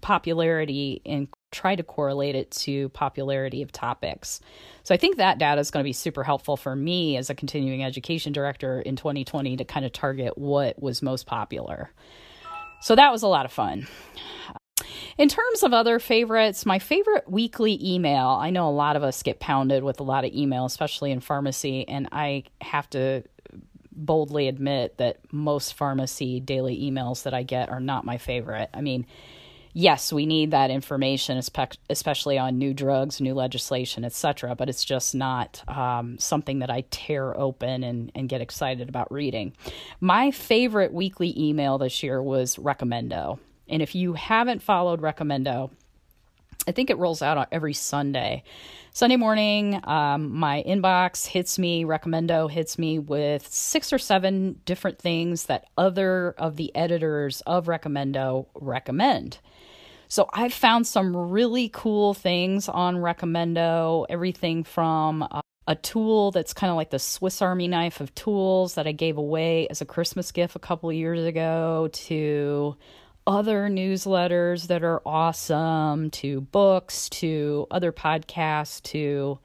popularity 0.01 1.03
and 1.05 1.29
try 1.53 1.77
to 1.77 1.83
correlate 1.83 2.35
it 2.35 2.51
to 2.51 2.89
popularity 2.89 3.63
of 3.63 3.71
topics. 3.71 4.41
So 4.83 4.95
I 4.95 4.99
think 4.99 5.19
that 5.19 5.39
data 5.39 5.61
is 5.61 5.71
going 5.71 5.83
to 5.83 5.89
be 5.89 5.93
super 5.93 6.25
helpful 6.25 6.57
for 6.57 6.75
me 6.75 7.17
as 7.17 7.31
a 7.31 7.35
continuing 7.35 7.85
education 7.85 8.33
director 8.33 8.81
in 8.81 8.97
2020 8.97 9.59
to 9.59 9.65
kind 9.65 9.87
of 9.87 9.93
target 9.93 10.37
what 10.37 10.83
was 10.83 11.03
most 11.03 11.27
popular. 11.27 11.91
So 12.81 12.97
that 12.97 13.13
was 13.13 13.23
a 13.23 13.29
lot 13.29 13.45
of 13.45 13.53
fun. 13.53 13.87
In 15.19 15.29
terms 15.29 15.63
of 15.63 15.73
other 15.73 15.99
favorites, 15.99 16.67
my 16.67 16.79
favorite 16.79 17.31
weekly 17.31 17.79
email, 17.81 18.29
I 18.29 18.51
know 18.51 18.69
a 18.69 18.71
lot 18.71 18.97
of 18.97 19.03
us 19.03 19.23
get 19.23 19.39
pounded 19.39 19.85
with 19.85 20.01
a 20.01 20.03
lot 20.03 20.25
of 20.25 20.33
email, 20.33 20.65
especially 20.65 21.13
in 21.13 21.21
pharmacy, 21.21 21.87
and 21.87 22.09
I 22.11 22.45
have 22.61 22.89
to 22.91 23.23
boldly 23.95 24.49
admit 24.49 24.97
that 24.97 25.19
most 25.31 25.75
pharmacy 25.75 26.41
daily 26.41 26.81
emails 26.81 27.25
that 27.25 27.35
I 27.35 27.43
get 27.43 27.69
are 27.69 27.79
not 27.79 28.05
my 28.05 28.19
favorite. 28.19 28.71
I 28.73 28.81
mean, 28.81 29.07
yes, 29.73 30.13
we 30.13 30.27
need 30.27 30.51
that 30.51 30.71
information, 30.71 31.41
especially 31.91 32.39
on 32.39 32.59
new 32.59 32.75
drugs, 32.75 33.21
new 33.21 33.35
legislation, 33.35 34.05
etc. 34.05 34.55
But 34.55 34.69
it's 34.69 34.85
just 34.85 35.15
not 35.15 35.63
um, 35.69 36.19
something 36.19 36.61
that 36.61 36.71
I 36.71 36.85
tear 36.91 37.39
open 37.39 37.83
and, 37.83 38.13
and 38.15 38.29
get 38.29 38.41
excited 38.41 38.89
about 38.89 39.13
reading. 39.13 39.55
My 40.01 40.31
favorite 40.31 40.93
weekly 40.93 41.35
email 41.39 41.79
this 41.79 42.03
year 42.03 42.23
was 42.23 42.57
Recommendo. 42.57 43.39
And 43.69 43.81
if 43.81 43.95
you 43.95 44.15
haven't 44.15 44.63
followed 44.63 45.01
Recommendo, 45.01 45.71
I 46.67 46.73
think 46.73 46.91
it 46.91 46.99
rolls 46.99 47.23
out 47.23 47.49
every 47.51 47.73
Sunday. 47.73 48.45
Sunday 48.93 49.17
morning, 49.17 49.81
um, 49.85 50.33
my 50.37 50.63
inbox 50.67 51.27
hits 51.27 51.59
me, 51.59 51.85
Recommendo 51.85 52.47
hits 52.51 52.79
me 52.79 52.99
with 52.99 53.49
six 53.49 53.93
or 53.93 53.99
seven 53.99 54.61
different 54.65 54.99
things 54.99 55.47
that 55.47 55.65
other 55.77 56.35
of 56.39 56.57
the 56.57 56.75
editors 56.77 57.41
of 57.47 57.67
Recommendo 57.67 58.47
recommend. 58.55 59.39
So 60.13 60.29
I've 60.31 60.53
found 60.53 60.87
some 60.87 61.17
really 61.17 61.71
cool 61.71 62.13
things 62.13 62.69
on 62.69 62.97
Recommendo, 62.97 64.05
everything 64.11 64.63
from 64.63 65.23
uh, 65.23 65.41
a 65.67 65.75
tool 65.75 66.33
that's 66.33 66.53
kind 66.53 66.71
of 66.71 66.77
like 66.77 66.91
the 66.91 66.99
Swiss 66.99 67.41
Army 67.41 67.67
knife 67.67 67.99
of 68.03 68.15
tools 68.15 68.75
that 68.75 68.87
I 68.87 68.93
gave 68.93 69.17
away 69.17 69.69
as 69.69 69.81
a 69.81 69.87
Christmas 69.87 70.31
gift 70.31 70.55
a 70.55 70.59
couple 70.59 70.93
years 70.93 71.25
ago 71.25 71.89
to 71.91 72.77
other 73.27 73.71
newsletters 73.71 74.67
that 74.67 74.85
are 74.85 75.01
awesome, 75.07 76.11
to 76.11 76.43
books, 76.43 77.09
to 77.09 77.67
other 77.71 77.91
podcasts, 77.91 78.83
to 78.83 79.39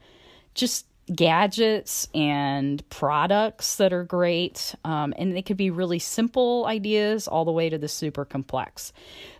just 0.52 0.84
gadgets 1.14 2.08
and 2.14 2.88
products 2.90 3.76
that 3.76 3.92
are 3.92 4.04
great. 4.04 4.74
Um, 4.84 5.14
and 5.16 5.34
they 5.34 5.42
could 5.42 5.56
be 5.56 5.70
really 5.70 5.98
simple 5.98 6.66
ideas 6.66 7.28
all 7.28 7.44
the 7.44 7.52
way 7.52 7.68
to 7.68 7.78
the 7.78 7.88
super 7.88 8.24
complex. 8.24 8.92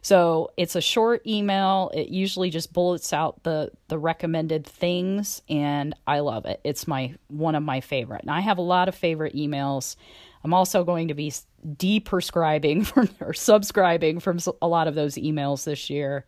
So 0.03 0.51
it's 0.57 0.77
a 0.77 0.81
short 0.81 1.27
email. 1.27 1.91
It 1.95 2.09
usually 2.09 2.51
just 2.51 2.73
bullets 2.73 3.13
out 3.13 3.43
the, 3.43 3.71
the 3.89 3.99
recommended 3.99 4.67
things, 4.67 5.43
and 5.49 5.95
I 6.07 6.21
love 6.21 6.47
it. 6.47 6.61
It's 6.65 6.89
my 6.89 7.15
one 7.29 7.55
of 7.55 7.63
my 7.63 7.81
favorite. 7.81 8.23
And 8.23 8.31
I 8.31 8.41
have 8.41 8.59
a 8.59 8.63
lot 8.63 8.89
of 8.89 8.95
favorite 8.95 9.35
emails. 9.35 9.97
I'm 10.45 10.55
also 10.55 10.85
going 10.85 11.09
to 11.09 11.15
be 11.15 11.33
deprescribing 11.67 12.87
from, 12.93 13.09
or 13.21 13.35
subscribing 13.35 14.21
from 14.21 14.39
a 14.63 14.69
lot 14.69 14.89
of 14.89 14.95
those 14.95 15.17
emails 15.17 15.65
this 15.65 15.91
year. 15.91 16.25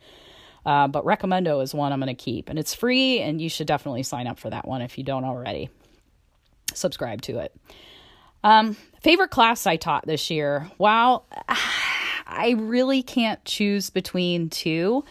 Uh, 0.65 0.89
but 0.89 1.05
Recommendo 1.05 1.63
is 1.63 1.75
one 1.75 1.93
I'm 1.93 2.01
going 2.01 2.15
to 2.15 2.23
keep, 2.23 2.49
and 2.49 2.59
it's 2.59 2.75
free, 2.75 3.21
and 3.21 3.41
you 3.41 3.49
should 3.49 3.67
definitely 3.67 4.03
sign 4.03 4.27
up 4.27 4.39
for 4.39 4.51
that 4.51 4.67
one 4.67 4.83
if 4.83 4.99
you 4.99 5.05
don't 5.05 5.25
already. 5.25 5.71
Subscribe 6.75 7.23
to 7.23 7.39
it. 7.39 7.55
Um, 8.45 8.77
favorite 9.03 9.31
class 9.31 9.67
I 9.67 9.77
taught 9.77 10.07
this 10.07 10.31
year? 10.31 10.71
Wow, 10.79 11.25
I 12.27 12.55
really 12.59 13.03
can't 13.03 13.45
choose 13.45 13.91
between 13.91 14.51
two. 14.51 15.05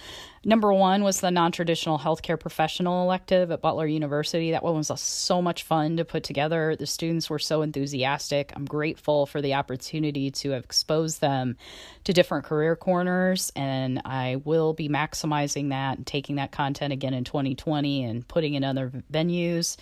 Number 0.46 0.72
one 0.72 1.04
was 1.04 1.20
the 1.20 1.32
non 1.32 1.52
traditional 1.52 2.00
healthcare 2.00 2.40
professional 2.40 3.04
elective 3.04 3.52
at 3.52 3.62
Butler 3.62 3.88
University. 3.88 4.52
That 4.52 4.64
one 4.64 4.76
was 4.76 4.92
so 5.00 5.42
much 5.42 5.64
fun 5.64 5.98
to 5.98 6.06
put 6.06 6.24
together. 6.24 6.76
The 6.78 6.86
students 6.86 7.30
were 7.30 7.40
so 7.40 7.62
enthusiastic. 7.62 8.54
I'm 8.56 8.66
grateful 8.66 9.26
for 9.26 9.42
the 9.42 9.56
opportunity 9.56 10.32
to 10.32 10.52
have 10.52 10.64
exposed 10.64 11.20
them 11.20 11.58
to 12.06 12.14
different 12.14 12.46
career 12.46 12.76
corners, 12.76 13.52
and 13.56 14.02
I 14.06 14.42
will 14.46 14.74
be 14.74 14.88
maximizing 14.88 15.70
that 15.70 15.98
and 15.98 16.08
taking 16.08 16.38
that 16.38 16.52
content 16.52 16.94
again 16.94 17.14
in 17.14 17.26
2020 17.26 18.06
and 18.06 18.28
putting 18.28 18.54
in 18.54 18.64
other 18.64 18.92
venues. 19.12 19.76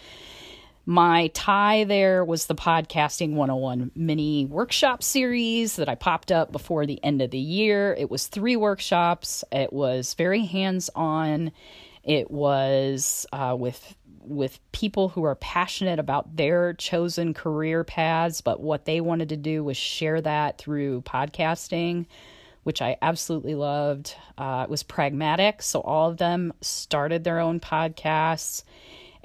My 0.89 1.27
tie 1.33 1.83
there 1.83 2.23
was 2.23 2.45
the 2.45 2.55
Podcasting 2.55 3.33
101 3.33 3.91
mini 3.93 4.45
workshop 4.45 5.03
series 5.03 5.75
that 5.75 5.89
I 5.89 5.95
popped 5.95 6.31
up 6.31 6.53
before 6.53 6.85
the 6.85 7.03
end 7.03 7.21
of 7.21 7.29
the 7.29 7.37
year. 7.37 7.93
It 7.99 8.09
was 8.09 8.27
three 8.27 8.55
workshops, 8.55 9.43
it 9.51 9.73
was 9.73 10.13
very 10.13 10.45
hands 10.45 10.89
on, 10.95 11.51
it 12.05 12.31
was 12.31 13.25
uh, 13.33 13.57
with 13.59 13.97
with 14.21 14.61
people 14.71 15.09
who 15.09 15.25
are 15.25 15.35
passionate 15.35 15.99
about 15.99 16.37
their 16.37 16.71
chosen 16.75 17.33
career 17.33 17.83
paths, 17.83 18.39
but 18.39 18.61
what 18.61 18.85
they 18.85 19.01
wanted 19.01 19.27
to 19.27 19.37
do 19.37 19.65
was 19.65 19.75
share 19.75 20.21
that 20.21 20.57
through 20.57 21.01
podcasting, 21.01 22.05
which 22.63 22.81
I 22.81 22.95
absolutely 23.01 23.55
loved. 23.55 24.15
Uh, 24.37 24.61
it 24.63 24.69
was 24.69 24.83
pragmatic, 24.83 25.61
so 25.63 25.81
all 25.81 26.09
of 26.09 26.15
them 26.15 26.53
started 26.61 27.25
their 27.25 27.39
own 27.39 27.59
podcasts. 27.59 28.63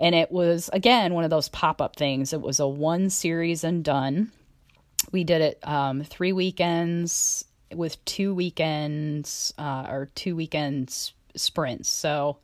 And 0.02 0.16
it 0.16 0.32
was, 0.32 0.68
again, 0.73 1.14
one 1.14 1.23
of 1.23 1.30
those 1.30 1.49
pop 1.49 1.80
up 1.80 1.94
things. 1.94 2.32
It 2.32 2.40
was 2.40 2.59
a 2.59 2.66
one 2.66 3.09
series 3.09 3.62
and 3.62 3.85
done. 3.85 4.32
We 5.12 5.23
did 5.23 5.40
it 5.40 5.61
um, 5.62 6.02
three 6.02 6.32
weekends 6.32 7.44
with 7.73 8.04
two 8.04 8.35
weekends 8.35 9.54
uh, 9.56 9.87
or 9.88 10.11
two 10.14 10.35
weekends 10.35 11.14
sprints. 11.37 11.88
So 11.88 12.38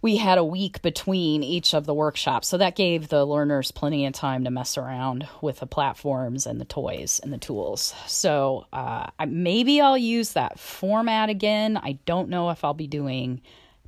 we 0.00 0.16
had 0.16 0.38
a 0.38 0.44
week 0.44 0.82
between 0.82 1.42
each 1.42 1.74
of 1.74 1.86
the 1.86 1.94
workshops. 1.94 2.46
So 2.46 2.58
that 2.58 2.76
gave 2.76 3.08
the 3.08 3.24
learners 3.24 3.72
plenty 3.72 4.06
of 4.06 4.12
time 4.12 4.44
to 4.44 4.50
mess 4.50 4.78
around 4.78 5.26
with 5.40 5.60
the 5.60 5.66
platforms 5.66 6.46
and 6.46 6.60
the 6.60 6.64
toys 6.66 7.20
and 7.22 7.32
the 7.32 7.38
tools. 7.38 7.94
So 8.06 8.66
uh, 8.72 9.06
maybe 9.26 9.80
I'll 9.80 9.98
use 9.98 10.34
that 10.34 10.58
format 10.60 11.30
again. 11.30 11.76
I 11.76 11.98
don't 12.04 12.28
know 12.28 12.50
if 12.50 12.64
I'll 12.64 12.74
be 12.74 12.86
doing 12.86 13.40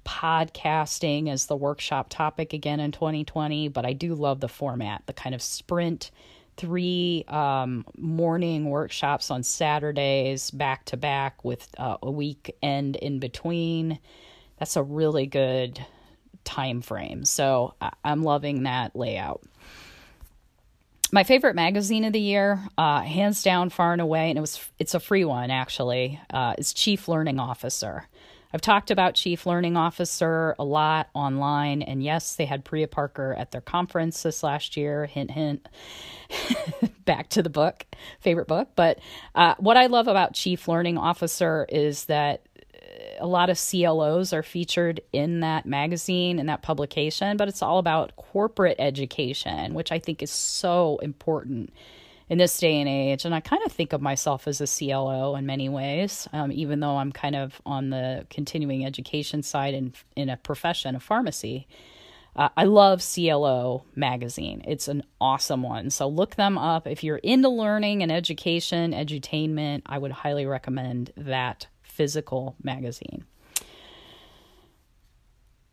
podcasting 0.05 1.29
as 1.29 1.47
the 1.47 1.57
workshop 1.57 2.09
topic 2.09 2.53
again 2.53 2.81
in 2.81 2.93
2020, 2.93 3.69
but 3.69 3.85
I 3.85 3.93
do 3.93 4.15
love 4.15 4.41
the 4.41 4.49
format, 4.49 5.03
the 5.07 5.13
kind 5.13 5.35
of 5.35 5.43
sprint 5.43 6.11
three 6.57 7.25
um, 7.29 7.87
morning 7.97 8.69
workshops 8.69 9.31
on 9.31 9.43
Saturdays 9.43 10.51
back 10.51 10.85
to 10.87 10.97
back 10.97 11.45
with 11.45 11.67
uh, 11.79 11.97
a 12.03 12.11
weekend 12.11 12.97
in 12.97 13.19
between. 13.19 13.99
That's 14.59 14.77
a 14.77 14.83
really 14.83 15.27
good 15.27 15.85
time 16.45 16.83
frame. 16.83 17.25
So 17.25 17.75
I- 17.81 17.93
I'm 18.05 18.23
loving 18.23 18.65
that 18.65 18.95
layout. 18.95 19.43
My 21.13 21.25
favorite 21.25 21.57
magazine 21.57 22.05
of 22.05 22.13
the 22.13 22.21
year, 22.21 22.61
uh, 22.79 23.01
hands 23.01 23.43
down, 23.43 23.71
far 23.71 23.93
and 23.93 24.01
away, 24.01 24.29
and 24.29 24.39
it 24.39 24.41
was 24.41 24.61
it's 24.79 24.95
a 24.95 25.01
free 25.01 25.25
one 25.25 25.51
actually. 25.51 26.21
Uh, 26.33 26.55
is 26.57 26.73
Chief 26.73 27.09
Learning 27.09 27.41
Officer. 27.41 28.07
I've 28.53 28.61
talked 28.61 28.91
about 28.91 29.15
Chief 29.15 29.47
Learning 29.47 29.77
Officer 29.77 30.57
a 30.59 30.65
lot 30.65 31.09
online, 31.15 31.83
and 31.83 32.03
yes, 32.03 32.35
they 32.35 32.47
had 32.47 32.65
Priya 32.65 32.89
Parker 32.89 33.35
at 33.39 33.53
their 33.53 33.61
conference 33.61 34.23
this 34.23 34.43
last 34.43 34.77
year. 34.77 35.07
Hint, 35.07 35.31
hint. 35.31 35.69
Back 37.05 37.29
to 37.31 37.43
the 37.43 37.51
book, 37.51 37.87
favorite 38.21 38.49
book. 38.49 38.71
But 38.75 38.99
uh, 39.35 39.55
what 39.59 39.77
I 39.77 39.87
love 39.87 40.09
about 40.09 40.35
Chief 40.35 40.67
Learning 40.67 40.99
Officer 40.99 41.67
is 41.69 42.07
that 42.07 42.43
a 43.21 43.27
lot 43.27 43.51
of 43.51 43.59
CLOs 43.59 44.33
are 44.33 44.43
featured 44.43 45.01
in 45.13 45.41
that 45.41 45.67
magazine 45.67 46.39
and 46.39 46.49
that 46.49 46.63
publication, 46.63 47.37
but 47.37 47.49
it's 47.49 47.63
all 47.63 47.79
about 47.79 48.17
corporate 48.17 48.77
education, 48.79 49.75
which 49.75 49.93
I 49.93 49.99
think 49.99 50.23
is 50.23 50.31
so 50.31 50.99
important 51.03 51.73
in 52.31 52.39
this 52.39 52.57
day 52.59 52.81
and 52.81 52.89
age. 52.89 53.25
And 53.25 53.35
I 53.35 53.41
kind 53.41 53.63
of 53.67 53.73
think 53.73 53.93
of 53.93 54.01
myself 54.01 54.47
as 54.47 54.61
a 54.61 54.67
CLO 54.67 55.35
in 55.35 55.45
many 55.45 55.69
ways, 55.69 56.29
um, 56.33 56.53
even 56.53 56.79
though 56.79 56.97
I'm 56.97 57.11
kind 57.11 57.35
of 57.35 57.61
on 57.67 57.91
the 57.91 58.25
continuing 58.31 58.87
education 58.87 59.43
side 59.43 59.75
in, 59.75 59.93
in 60.15 60.31
a 60.31 60.37
profession 60.37 60.95
of 60.95 61.03
pharmacy. 61.03 61.67
Uh, 62.37 62.49
I 62.57 62.65
love 62.65 63.03
CLO 63.03 63.83
magazine. 63.97 64.63
It's 64.65 64.87
an 64.87 65.03
awesome 65.21 65.65
one. 65.65 65.91
So 65.91 66.09
look 66.09 66.37
them 66.37 66.57
up. 66.57 66.87
If 66.87 67.03
you're 67.03 67.17
into 67.17 67.49
learning 67.49 68.05
and 68.05 68.13
education, 68.13 68.93
edutainment, 68.93 69.83
I 69.87 69.99
would 69.99 70.13
highly 70.13 70.47
recommend 70.47 71.13
that 71.17 71.67
physical 71.83 72.55
magazine. 72.63 73.25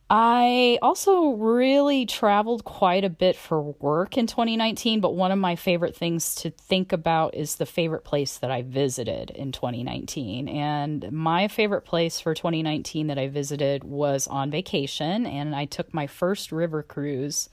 I 0.09 0.79
also 0.81 1.31
really 1.31 2.05
traveled 2.05 2.63
quite 2.63 3.03
a 3.03 3.09
bit 3.09 3.35
for 3.35 3.61
work 3.61 4.17
in 4.17 4.25
2019, 4.25 5.01
but 5.01 5.15
one 5.15 5.33
of 5.33 5.37
my 5.37 5.57
favorite 5.57 5.97
things 5.97 6.33
to 6.35 6.49
think 6.49 6.93
about 6.93 7.35
is 7.35 7.55
the 7.55 7.65
favorite 7.65 8.05
place 8.05 8.37
that 8.37 8.49
I 8.49 8.61
visited 8.61 9.31
in 9.31 9.51
2019. 9.51 10.47
And 10.47 11.11
my 11.11 11.49
favorite 11.49 11.81
place 11.81 12.21
for 12.21 12.33
2019 12.33 13.07
that 13.07 13.19
I 13.19 13.27
visited 13.27 13.83
was 13.83 14.27
on 14.27 14.49
vacation, 14.49 15.25
and 15.25 15.53
I 15.53 15.65
took 15.65 15.93
my 15.93 16.07
first 16.07 16.53
river 16.53 16.83
cruise 16.83 17.49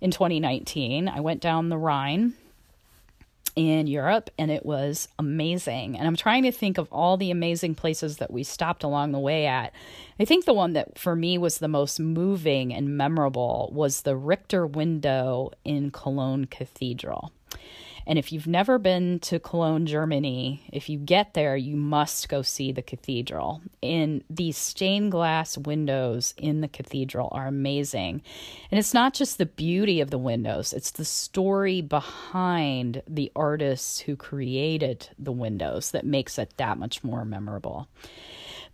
in 0.00 0.12
2019. 0.12 1.08
I 1.08 1.18
went 1.18 1.40
down 1.40 1.68
the 1.68 1.78
Rhine 1.78 2.34
in 3.58 3.88
Europe 3.88 4.30
and 4.38 4.52
it 4.52 4.64
was 4.64 5.08
amazing. 5.18 5.98
And 5.98 6.06
I'm 6.06 6.14
trying 6.14 6.44
to 6.44 6.52
think 6.52 6.78
of 6.78 6.86
all 6.92 7.16
the 7.16 7.32
amazing 7.32 7.74
places 7.74 8.18
that 8.18 8.30
we 8.30 8.44
stopped 8.44 8.84
along 8.84 9.10
the 9.10 9.18
way 9.18 9.46
at. 9.46 9.72
I 10.20 10.24
think 10.24 10.44
the 10.44 10.54
one 10.54 10.74
that 10.74 10.96
for 10.96 11.16
me 11.16 11.38
was 11.38 11.58
the 11.58 11.66
most 11.66 11.98
moving 11.98 12.72
and 12.72 12.96
memorable 12.96 13.70
was 13.74 14.02
the 14.02 14.16
Richter 14.16 14.64
window 14.64 15.50
in 15.64 15.90
Cologne 15.90 16.44
Cathedral. 16.44 17.32
And 18.08 18.18
if 18.18 18.32
you've 18.32 18.46
never 18.46 18.78
been 18.78 19.20
to 19.20 19.38
Cologne, 19.38 19.84
Germany, 19.84 20.62
if 20.72 20.88
you 20.88 20.98
get 20.98 21.34
there, 21.34 21.58
you 21.58 21.76
must 21.76 22.30
go 22.30 22.40
see 22.40 22.72
the 22.72 22.80
cathedral. 22.80 23.60
And 23.82 24.24
these 24.30 24.56
stained 24.56 25.12
glass 25.12 25.58
windows 25.58 26.32
in 26.38 26.62
the 26.62 26.68
cathedral 26.68 27.28
are 27.32 27.46
amazing. 27.46 28.22
And 28.70 28.78
it's 28.78 28.94
not 28.94 29.12
just 29.12 29.36
the 29.36 29.44
beauty 29.44 30.00
of 30.00 30.10
the 30.10 30.16
windows, 30.16 30.72
it's 30.72 30.92
the 30.92 31.04
story 31.04 31.82
behind 31.82 33.02
the 33.06 33.30
artists 33.36 34.00
who 34.00 34.16
created 34.16 35.10
the 35.18 35.30
windows 35.30 35.90
that 35.90 36.06
makes 36.06 36.38
it 36.38 36.54
that 36.56 36.78
much 36.78 37.04
more 37.04 37.26
memorable. 37.26 37.88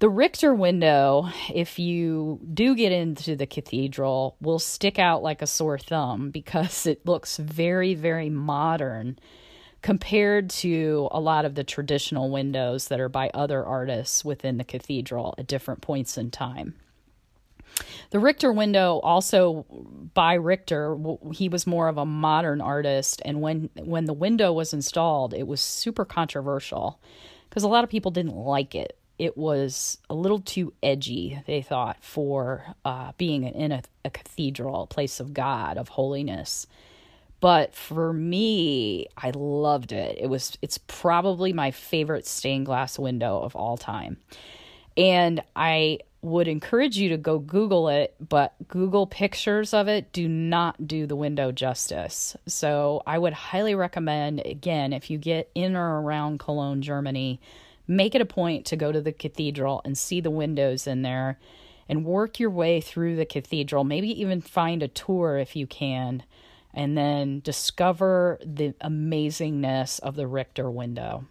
The 0.05 0.11
Richter 0.11 0.55
window, 0.55 1.31
if 1.51 1.79
you 1.79 2.39
do 2.53 2.75
get 2.75 2.93
into 2.93 3.37
the 3.37 3.47
cathedral, 3.47 4.37
will 4.39 4.59
stick 4.59 4.99
out 4.99 5.23
like 5.23 5.41
a 5.41 5.47
sore 5.47 5.79
thumb 5.79 6.29
because 6.31 6.85
it 6.85 7.07
looks 7.07 7.39
very, 7.39 7.95
very 7.95 8.29
modern 8.29 9.19
compared 9.81 10.51
to 10.51 11.09
a 11.11 11.19
lot 11.19 11.47
of 11.47 11.55
the 11.55 11.65
traditional 11.65 12.31
windows 12.31 12.89
that 12.89 13.01
are 13.01 13.09
by 13.09 13.31
other 13.33 13.65
artists 13.65 14.23
within 14.27 14.59
the 14.59 14.65
cathedral 14.65 15.35
at 15.39 15.47
different 15.47 15.81
points 15.81 16.19
in 16.19 16.31
time. 16.31 16.75
The 18.11 18.19
Richter 18.19 18.53
window, 18.53 19.01
also 19.03 19.65
by 20.13 20.35
Richter, 20.35 20.99
he 21.33 21.49
was 21.49 21.67
more 21.67 21.89
of 21.89 21.97
a 21.97 22.05
modern 22.05 22.61
artist, 22.61 23.23
and 23.25 23.41
when 23.41 23.71
when 23.77 24.05
the 24.05 24.13
window 24.13 24.53
was 24.53 24.75
installed, 24.75 25.33
it 25.33 25.47
was 25.47 25.63
super 25.63 26.05
controversial 26.05 27.01
because 27.49 27.63
a 27.63 27.69
lot 27.69 27.85
of 27.85 27.91
people 27.91 28.11
didn't 28.11 28.37
like 28.37 28.75
it 28.75 28.99
it 29.19 29.37
was 29.37 29.99
a 30.11 30.15
little 30.15 30.41
too 30.41 30.73
edgy, 30.83 31.41
they 31.47 31.63
thought, 31.63 31.99
for 32.01 32.75
uh, 32.85 33.13
being 33.17 33.45
in 33.45 33.73
a, 33.73 33.83
a 34.05 34.11
cathedral, 34.11 34.83
a 34.83 34.87
place 34.87 35.21
of 35.21 35.33
God, 35.33 35.79
of 35.79 35.89
holiness. 35.89 36.67
But 37.41 37.75
for 37.75 38.13
me, 38.13 39.07
I 39.17 39.31
loved 39.35 39.93
it. 39.93 40.19
It 40.19 40.29
was 40.29 40.57
it's 40.63 40.79
probably 40.79 41.53
my 41.53 41.71
favorite 41.71 42.27
stained 42.27 42.67
glass 42.67 42.99
window 42.99 43.41
of 43.41 43.55
all 43.55 43.77
time. 43.77 44.17
And 44.97 45.43
I 45.55 45.99
would 46.23 46.49
encourage 46.49 46.97
you 46.97 47.11
to 47.11 47.19
go 47.19 47.39
Google 47.39 47.91
it, 47.91 48.15
but 48.19 48.55
Google 48.67 49.07
pictures 49.07 49.75
of 49.75 49.89
it 49.89 50.11
do 50.13 50.27
not 50.27 50.89
do 50.89 51.07
the 51.07 51.17
window 51.17 51.53
justice. 51.53 52.35
So 52.47 53.03
I 53.07 53.19
would 53.19 53.35
highly 53.35 53.75
recommend, 53.75 54.41
again, 54.41 54.95
if 54.95 55.11
you 55.11 55.19
get 55.19 55.51
in 55.55 55.77
or 55.77 56.01
around 56.01 56.39
Cologne, 56.41 56.81
Germany, 56.81 57.41
make 57.87 58.15
it 58.15 58.21
a 58.21 58.27
point 58.27 58.67
to 58.67 58.77
go 58.77 58.93
to 58.93 59.01
the 59.01 59.13
cathedral 59.13 59.81
and 59.85 59.97
see 59.97 60.21
the 60.21 60.31
windows 60.31 60.87
in 60.87 61.03
there 61.03 61.39
and 61.89 62.05
work 62.05 62.41
your 62.41 62.51
way 62.51 62.81
through 62.81 63.17
the 63.17 63.27
cathedral. 63.27 63.85
Maybe 63.85 64.09
even 64.21 64.41
find 64.41 64.83
a 64.83 64.89
tour 64.89 65.39
if 65.39 65.55
you 65.55 65.67
can, 65.67 66.23
and 66.73 66.97
then 66.97 67.41
discover 67.41 68.39
the 68.45 68.73
amazingness 68.83 70.01
of 70.01 70.17
the 70.17 70.27
Richter 70.27 70.71
window. 70.71 71.27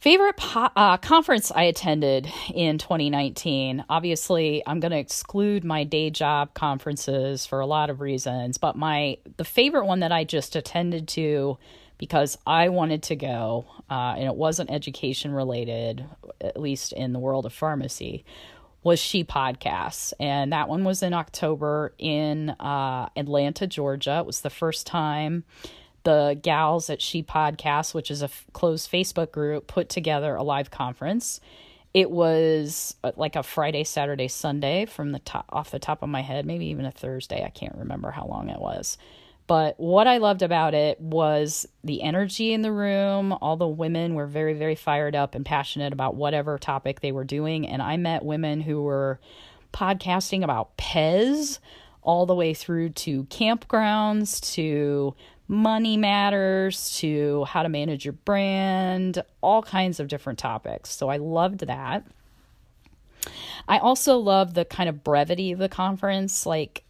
Favorite 0.00 0.38
po- 0.38 0.70
uh, 0.74 0.96
conference 0.96 1.52
I 1.52 1.64
attended 1.64 2.26
in 2.54 2.78
2019. 2.78 3.84
Obviously, 3.90 4.62
I'm 4.66 4.80
going 4.80 4.92
to 4.92 4.98
exclude 4.98 5.62
my 5.62 5.84
day 5.84 6.08
job 6.08 6.54
conferences 6.54 7.44
for 7.44 7.60
a 7.60 7.66
lot 7.66 7.90
of 7.90 8.00
reasons, 8.00 8.56
but 8.56 8.76
my 8.76 9.18
the 9.36 9.44
favorite 9.44 9.84
one 9.84 10.00
that 10.00 10.10
I 10.10 10.24
just 10.24 10.56
attended 10.56 11.06
to 11.08 11.58
because 12.00 12.38
I 12.46 12.70
wanted 12.70 13.02
to 13.04 13.16
go, 13.16 13.66
uh, 13.90 14.14
and 14.16 14.24
it 14.24 14.34
wasn't 14.34 14.70
education 14.70 15.34
related, 15.34 16.02
at 16.40 16.58
least 16.58 16.94
in 16.94 17.12
the 17.12 17.18
world 17.18 17.44
of 17.44 17.52
pharmacy, 17.52 18.24
was 18.82 18.98
She 18.98 19.22
Podcasts. 19.22 20.14
And 20.18 20.54
that 20.54 20.66
one 20.66 20.82
was 20.82 21.02
in 21.02 21.12
October 21.12 21.92
in 21.98 22.48
uh, 22.58 23.10
Atlanta, 23.14 23.66
Georgia. 23.66 24.16
It 24.20 24.26
was 24.26 24.40
the 24.40 24.48
first 24.48 24.86
time 24.86 25.44
the 26.04 26.40
gals 26.42 26.88
at 26.88 27.02
She 27.02 27.22
Podcasts, 27.22 27.92
which 27.92 28.10
is 28.10 28.22
a 28.22 28.26
f- 28.26 28.46
closed 28.54 28.90
Facebook 28.90 29.30
group, 29.30 29.66
put 29.66 29.90
together 29.90 30.34
a 30.34 30.42
live 30.42 30.70
conference. 30.70 31.38
It 31.92 32.10
was 32.10 32.96
uh, 33.04 33.12
like 33.16 33.36
a 33.36 33.42
Friday, 33.42 33.84
Saturday, 33.84 34.28
Sunday 34.28 34.86
from 34.86 35.12
the 35.12 35.18
top 35.18 35.44
off 35.50 35.70
the 35.70 35.78
top 35.78 36.02
of 36.02 36.08
my 36.08 36.22
head, 36.22 36.46
maybe 36.46 36.64
even 36.68 36.86
a 36.86 36.90
Thursday. 36.90 37.44
I 37.44 37.50
can't 37.50 37.76
remember 37.76 38.10
how 38.10 38.24
long 38.24 38.48
it 38.48 38.58
was. 38.58 38.96
But 39.50 39.80
what 39.80 40.06
I 40.06 40.18
loved 40.18 40.42
about 40.42 40.74
it 40.74 41.00
was 41.00 41.66
the 41.82 42.02
energy 42.02 42.52
in 42.52 42.62
the 42.62 42.70
room. 42.70 43.36
All 43.40 43.56
the 43.56 43.66
women 43.66 44.14
were 44.14 44.28
very, 44.28 44.54
very 44.54 44.76
fired 44.76 45.16
up 45.16 45.34
and 45.34 45.44
passionate 45.44 45.92
about 45.92 46.14
whatever 46.14 46.56
topic 46.56 47.00
they 47.00 47.10
were 47.10 47.24
doing. 47.24 47.66
And 47.66 47.82
I 47.82 47.96
met 47.96 48.24
women 48.24 48.60
who 48.60 48.80
were 48.80 49.18
podcasting 49.72 50.44
about 50.44 50.76
Pez 50.76 51.58
all 52.02 52.26
the 52.26 52.34
way 52.36 52.54
through 52.54 52.90
to 52.90 53.24
campgrounds, 53.24 54.40
to 54.54 55.16
money 55.48 55.96
matters, 55.96 56.96
to 56.98 57.42
how 57.46 57.64
to 57.64 57.68
manage 57.68 58.04
your 58.04 58.12
brand, 58.12 59.20
all 59.40 59.64
kinds 59.64 59.98
of 59.98 60.06
different 60.06 60.38
topics. 60.38 60.90
So 60.90 61.08
I 61.08 61.16
loved 61.16 61.66
that. 61.66 62.06
I 63.66 63.78
also 63.78 64.16
love 64.18 64.54
the 64.54 64.64
kind 64.64 64.88
of 64.88 65.02
brevity 65.02 65.50
of 65.50 65.58
the 65.58 65.68
conference. 65.68 66.46
Like, 66.46 66.84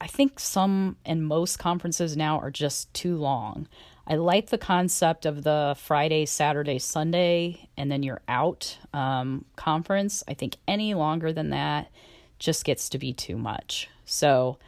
I 0.00 0.06
think 0.06 0.40
some 0.40 0.96
and 1.04 1.26
most 1.26 1.58
conferences 1.58 2.16
now 2.16 2.38
are 2.38 2.50
just 2.50 2.92
too 2.94 3.16
long. 3.16 3.68
I 4.06 4.16
like 4.16 4.50
the 4.50 4.58
concept 4.58 5.24
of 5.26 5.44
the 5.44 5.76
Friday, 5.78 6.26
Saturday, 6.26 6.78
Sunday, 6.78 7.68
and 7.76 7.92
then 7.92 8.02
you're 8.02 8.22
out 8.26 8.78
um, 8.92 9.44
conference. 9.56 10.24
I 10.26 10.34
think 10.34 10.56
any 10.66 10.94
longer 10.94 11.32
than 11.32 11.50
that 11.50 11.90
just 12.38 12.64
gets 12.64 12.88
to 12.88 12.98
be 12.98 13.12
too 13.12 13.36
much. 13.36 13.88
So 14.04 14.58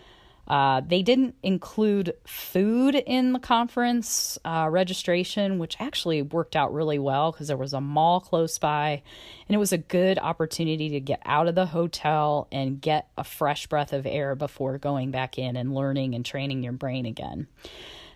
uh, 0.48 0.80
they 0.80 1.02
didn't 1.02 1.36
include 1.42 2.14
food 2.26 2.94
in 2.94 3.32
the 3.32 3.38
conference 3.38 4.38
uh, 4.44 4.68
registration, 4.70 5.58
which 5.58 5.76
actually 5.78 6.22
worked 6.22 6.56
out 6.56 6.74
really 6.74 6.98
well 6.98 7.30
because 7.30 7.48
there 7.48 7.56
was 7.56 7.72
a 7.72 7.80
mall 7.80 8.20
close 8.20 8.58
by, 8.58 9.02
and 9.48 9.54
it 9.54 9.58
was 9.58 9.72
a 9.72 9.78
good 9.78 10.18
opportunity 10.18 10.88
to 10.90 11.00
get 11.00 11.22
out 11.24 11.46
of 11.46 11.54
the 11.54 11.66
hotel 11.66 12.48
and 12.50 12.80
get 12.80 13.08
a 13.16 13.24
fresh 13.24 13.66
breath 13.66 13.92
of 13.92 14.04
air 14.04 14.34
before 14.34 14.78
going 14.78 15.10
back 15.10 15.38
in 15.38 15.56
and 15.56 15.74
learning 15.74 16.14
and 16.14 16.26
training 16.26 16.62
your 16.62 16.72
brain 16.72 17.06
again. 17.06 17.46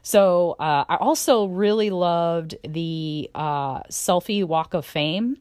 So 0.03 0.55
uh, 0.61 0.85
I 0.89 0.97
also 1.01 1.47
really 1.47 1.91
loved 1.91 2.57
the 2.63 3.29
uh, 3.35 3.81
selfie 3.85 4.45
walk 4.45 4.73
of 4.73 4.87
fame. 4.87 5.37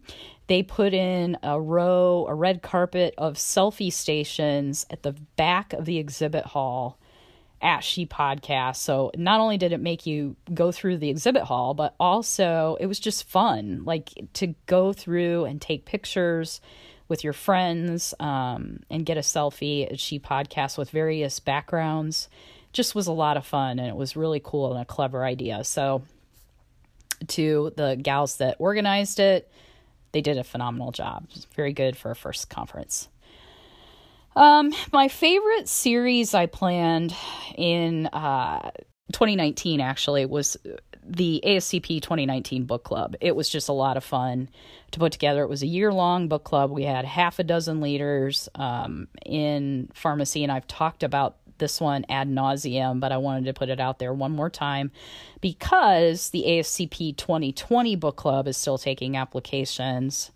They 0.47 0.61
put 0.63 0.93
in 0.93 1.37
a 1.41 1.59
row, 1.59 2.25
a 2.29 2.35
red 2.35 2.61
carpet 2.61 3.13
of 3.17 3.35
selfie 3.35 3.91
stations 3.91 4.85
at 4.89 5.03
the 5.03 5.13
back 5.35 5.73
of 5.73 5.85
the 5.85 5.97
exhibit 5.97 6.45
hall 6.45 6.99
at 7.61 7.79
She 7.79 8.05
Podcast. 8.05 8.75
So 8.77 9.11
not 9.17 9.39
only 9.39 9.57
did 9.57 9.71
it 9.71 9.79
make 9.79 10.05
you 10.05 10.35
go 10.53 10.71
through 10.71 10.97
the 10.97 11.09
exhibit 11.09 11.43
hall, 11.43 11.73
but 11.73 11.95
also 11.99 12.77
it 12.79 12.85
was 12.85 12.99
just 12.99 13.27
fun, 13.27 13.83
like 13.85 14.11
to 14.33 14.53
go 14.67 14.93
through 14.93 15.45
and 15.45 15.59
take 15.59 15.85
pictures 15.85 16.61
with 17.07 17.23
your 17.23 17.33
friends 17.33 18.13
um, 18.19 18.81
and 18.89 19.05
get 19.05 19.17
a 19.17 19.21
selfie 19.21 19.91
at 19.91 19.99
She 19.99 20.19
Podcast 20.19 20.77
with 20.77 20.89
various 20.89 21.39
backgrounds 21.39 22.29
just 22.73 22.93
was 22.93 23.07
a 23.07 23.13
lot 23.13 23.37
of 23.37 23.45
fun 23.45 23.79
and 23.79 23.87
it 23.87 23.95
was 23.95 24.15
really 24.15 24.41
cool 24.43 24.73
and 24.73 24.81
a 24.81 24.85
clever 24.85 25.23
idea. 25.23 25.63
So, 25.63 26.03
to 27.27 27.71
the 27.77 27.95
gals 27.95 28.37
that 28.37 28.57
organized 28.59 29.19
it, 29.19 29.49
they 30.15 30.21
did 30.21 30.37
a 30.37 30.45
phenomenal 30.45 30.93
job. 30.93 31.27
very 31.57 31.73
good 31.73 31.97
for 31.97 32.09
a 32.09 32.15
first 32.15 32.49
conference. 32.49 33.09
Um, 34.33 34.71
my 34.93 35.09
favorite 35.09 35.67
series 35.67 36.33
I 36.33 36.45
planned 36.45 37.13
in 37.57 38.05
uh, 38.07 38.71
2019 39.11 39.81
actually 39.81 40.25
was 40.25 40.55
the 41.03 41.41
ASCP 41.45 42.01
2019 42.01 42.63
book 42.63 42.85
club. 42.85 43.17
It 43.19 43.35
was 43.35 43.49
just 43.49 43.67
a 43.67 43.73
lot 43.73 43.97
of 43.97 44.05
fun 44.05 44.47
to 44.91 44.99
put 44.99 45.11
together. 45.11 45.43
It 45.43 45.49
was 45.49 45.63
a 45.63 45.67
year 45.67 45.91
long 45.91 46.29
book 46.29 46.45
club. 46.45 46.71
We 46.71 46.83
had 46.83 47.03
half 47.03 47.39
a 47.39 47.43
dozen 47.43 47.81
leaders 47.81 48.47
um, 48.55 49.09
in 49.25 49.89
pharmacy, 49.93 50.43
and 50.43 50.51
I've 50.51 50.67
talked 50.67 51.03
about 51.03 51.35
this 51.57 51.79
one 51.79 52.05
ad 52.09 52.29
nauseum, 52.29 52.99
but 52.99 53.11
I 53.11 53.17
wanted 53.17 53.45
to 53.45 53.53
put 53.53 53.69
it 53.69 53.79
out 53.79 53.99
there 53.99 54.13
one 54.13 54.31
more 54.31 54.49
time 54.49 54.91
because 55.41 56.29
the 56.29 56.43
ASCP 56.47 57.17
2020 57.17 57.95
book 57.95 58.15
club 58.15 58.47
is 58.47 58.57
still 58.57 58.77
taking 58.77 59.17
applications, 59.17 60.31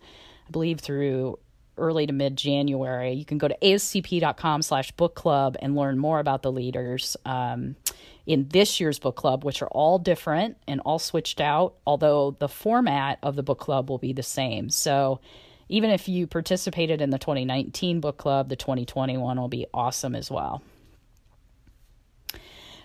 I 0.48 0.52
believe 0.52 0.80
through 0.80 1.40
early 1.80 2.06
to 2.06 2.14
mid 2.14 2.36
January. 2.36 3.14
You 3.14 3.26
can 3.26 3.38
go 3.38 3.48
to 3.48 3.58
ascp.com 3.62 4.62
slash 4.62 4.92
book 4.92 5.16
club 5.16 5.58
and 5.62 5.76
learn 5.76 5.98
more 5.98 6.20
about 6.20 6.44
the 6.44 6.52
leaders 6.52 7.18
um, 7.26 7.76
in 8.26 8.48
this 8.50 8.80
year's 8.80 9.00
book 9.00 9.16
club, 9.16 9.44
which 9.44 9.62
are 9.62 9.70
all 9.70 9.98
different 9.98 10.58
and 10.68 10.82
all 10.82 11.00
switched 11.00 11.42
out, 11.42 11.76
although 11.88 12.36
the 12.40 12.50
format 12.50 13.18
of 13.24 13.36
the 13.36 13.44
book 13.44 13.60
club 13.60 13.90
will 13.90 13.98
be 13.98 14.14
the 14.14 14.24
same. 14.24 14.70
So 14.70 15.20
even 15.70 15.90
if 15.90 16.08
you 16.08 16.28
participated 16.28 17.02
in 17.02 17.12
the 17.12 17.20
2019 17.20 18.00
book 18.00 18.18
club, 18.18 18.50
the 18.50 18.56
2021 18.56 19.40
will 19.40 19.48
be 19.48 19.66
awesome 19.74 20.16
as 20.16 20.30
well. 20.30 20.62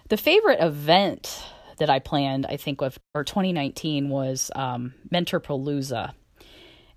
The 0.08 0.16
favorite 0.18 0.60
event 0.60 1.42
that 1.78 1.88
I 1.88 1.98
planned, 1.98 2.46
I 2.46 2.56
think, 2.56 2.82
of 2.82 2.98
for 3.12 3.24
2019 3.24 4.10
was 4.10 4.50
um, 4.54 4.94
Mentorpalooza. 5.12 6.12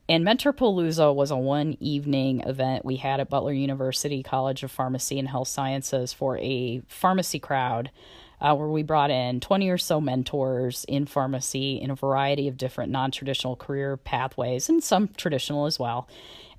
And 0.10 0.26
Mentorpalooza 0.26 1.14
was 1.16 1.32
a 1.32 1.38
one 1.38 1.78
evening 1.80 2.42
event 2.42 2.86
we 2.86 2.98
had 2.98 3.20
at 3.20 3.30
Butler 3.30 3.54
University 3.54 4.24
College 4.24 4.64
of 4.64 4.72
Pharmacy 4.72 5.20
and 5.20 5.28
Health 5.28 5.48
Sciences 5.48 6.14
for 6.14 6.38
a 6.38 6.82
pharmacy 6.88 7.40
crowd 7.40 7.92
uh, 8.40 8.56
where 8.56 8.68
we 8.68 8.84
brought 8.84 9.10
in 9.10 9.40
20 9.40 9.70
or 9.70 9.78
so 9.78 10.00
mentors 10.00 10.86
in 10.88 11.06
pharmacy 11.06 11.82
in 11.82 11.90
a 11.90 11.96
variety 11.96 12.48
of 12.48 12.58
different 12.58 12.92
non 12.92 13.12
traditional 13.12 13.56
career 13.56 13.98
pathways 13.98 14.70
and 14.70 14.84
some 14.84 15.10
traditional 15.18 15.66
as 15.66 15.80
well. 15.80 16.08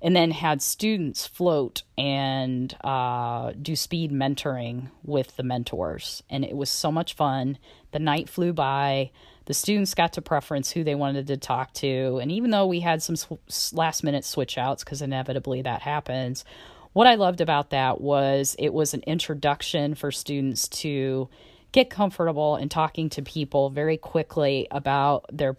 And 0.01 0.15
then 0.15 0.31
had 0.31 0.61
students 0.61 1.27
float 1.27 1.83
and 1.97 2.73
uh, 2.83 3.51
do 3.61 3.75
speed 3.75 4.11
mentoring 4.11 4.91
with 5.03 5.35
the 5.35 5.43
mentors. 5.43 6.23
And 6.29 6.45
it 6.45 6.55
was 6.55 6.69
so 6.69 6.91
much 6.91 7.13
fun. 7.13 7.57
The 7.91 7.99
night 7.99 8.29
flew 8.29 8.53
by. 8.53 9.11
The 9.45 9.53
students 9.53 9.93
got 9.93 10.13
to 10.13 10.21
preference 10.21 10.71
who 10.71 10.83
they 10.83 10.95
wanted 10.95 11.27
to 11.27 11.37
talk 11.37 11.73
to. 11.73 12.19
And 12.21 12.31
even 12.31 12.51
though 12.51 12.67
we 12.67 12.79
had 12.79 13.01
some 13.01 13.15
sw- 13.15 13.73
last 13.73 14.03
minute 14.03 14.23
switch 14.23 14.57
outs, 14.57 14.83
because 14.83 15.01
inevitably 15.01 15.63
that 15.63 15.81
happens, 15.81 16.45
what 16.93 17.07
I 17.07 17.15
loved 17.15 17.41
about 17.41 17.71
that 17.71 17.99
was 17.99 18.55
it 18.59 18.73
was 18.73 18.93
an 18.93 19.03
introduction 19.05 19.95
for 19.95 20.11
students 20.11 20.67
to 20.69 21.29
get 21.71 21.89
comfortable 21.89 22.55
in 22.55 22.69
talking 22.69 23.09
to 23.09 23.21
people 23.21 23.69
very 23.69 23.97
quickly 23.97 24.67
about 24.71 25.25
their 25.31 25.55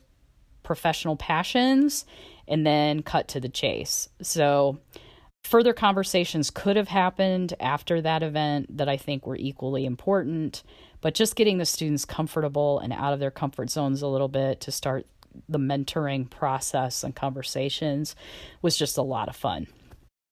professional 0.62 1.16
passions 1.16 2.04
and 2.50 2.66
then 2.66 3.02
cut 3.02 3.28
to 3.28 3.40
the 3.40 3.48
chase. 3.48 4.08
So, 4.20 4.78
further 5.44 5.72
conversations 5.72 6.50
could 6.50 6.76
have 6.76 6.88
happened 6.88 7.54
after 7.60 8.02
that 8.02 8.22
event 8.22 8.76
that 8.76 8.88
I 8.88 8.98
think 8.98 9.26
were 9.26 9.36
equally 9.36 9.86
important, 9.86 10.62
but 11.00 11.14
just 11.14 11.36
getting 11.36 11.56
the 11.56 11.64
students 11.64 12.04
comfortable 12.04 12.80
and 12.80 12.92
out 12.92 13.14
of 13.14 13.20
their 13.20 13.30
comfort 13.30 13.70
zones 13.70 14.02
a 14.02 14.08
little 14.08 14.28
bit 14.28 14.60
to 14.62 14.72
start 14.72 15.06
the 15.48 15.58
mentoring 15.58 16.28
process 16.28 17.04
and 17.04 17.14
conversations 17.14 18.16
was 18.62 18.76
just 18.76 18.98
a 18.98 19.02
lot 19.02 19.28
of 19.28 19.36
fun. 19.36 19.68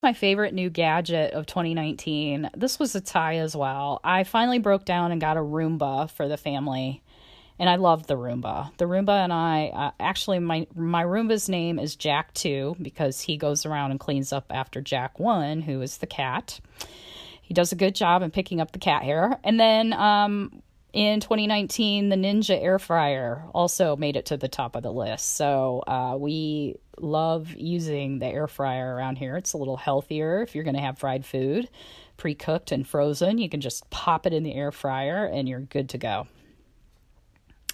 My 0.02 0.12
favorite 0.12 0.54
new 0.54 0.70
gadget 0.70 1.32
of 1.32 1.46
2019. 1.46 2.50
This 2.56 2.78
was 2.78 2.94
a 2.94 3.00
tie 3.00 3.36
as 3.36 3.56
well. 3.56 4.00
I 4.04 4.24
finally 4.24 4.58
broke 4.58 4.84
down 4.84 5.10
and 5.10 5.20
got 5.20 5.36
a 5.36 5.40
Roomba 5.40 6.10
for 6.10 6.28
the 6.28 6.36
family, 6.36 7.02
and 7.58 7.68
I 7.68 7.76
love 7.76 8.06
the 8.06 8.16
Roomba. 8.16 8.76
The 8.76 8.84
Roomba 8.84 9.24
and 9.24 9.32
I 9.32 9.68
uh, 9.68 9.90
actually 9.98 10.38
my 10.38 10.66
my 10.74 11.04
Roomba's 11.04 11.48
name 11.48 11.78
is 11.78 11.96
Jack 11.96 12.32
2 12.34 12.76
because 12.80 13.20
he 13.20 13.36
goes 13.36 13.66
around 13.66 13.90
and 13.90 14.00
cleans 14.00 14.32
up 14.32 14.46
after 14.50 14.80
Jack 14.80 15.18
1, 15.18 15.62
who 15.62 15.80
is 15.82 15.98
the 15.98 16.06
cat. 16.06 16.60
He 17.42 17.54
does 17.54 17.72
a 17.72 17.76
good 17.76 17.94
job 17.94 18.22
in 18.22 18.30
picking 18.30 18.60
up 18.60 18.72
the 18.72 18.78
cat 18.78 19.02
hair. 19.02 19.38
And 19.42 19.58
then 19.58 19.94
um, 19.94 20.62
in 20.92 21.20
2019, 21.20 22.10
the 22.10 22.16
Ninja 22.16 22.62
air 22.62 22.78
fryer 22.78 23.42
also 23.54 23.96
made 23.96 24.16
it 24.16 24.26
to 24.26 24.36
the 24.36 24.48
top 24.48 24.76
of 24.76 24.82
the 24.82 24.92
list. 24.92 25.36
So 25.36 25.82
uh, 25.86 26.16
we 26.18 26.76
love 26.98 27.54
using 27.56 28.18
the 28.18 28.26
air 28.26 28.48
fryer 28.48 28.94
around 28.94 29.16
here. 29.16 29.36
It's 29.36 29.54
a 29.54 29.58
little 29.58 29.78
healthier 29.78 30.42
if 30.42 30.54
you're 30.54 30.64
going 30.64 30.76
to 30.76 30.82
have 30.82 30.98
fried 30.98 31.24
food, 31.24 31.70
pre 32.18 32.34
cooked 32.34 32.70
and 32.70 32.86
frozen. 32.86 33.38
You 33.38 33.48
can 33.48 33.60
just 33.60 33.88
pop 33.90 34.26
it 34.26 34.32
in 34.32 34.42
the 34.42 34.54
air 34.54 34.70
fryer 34.70 35.24
and 35.24 35.48
you're 35.48 35.60
good 35.60 35.88
to 35.90 35.98
go. 35.98 36.26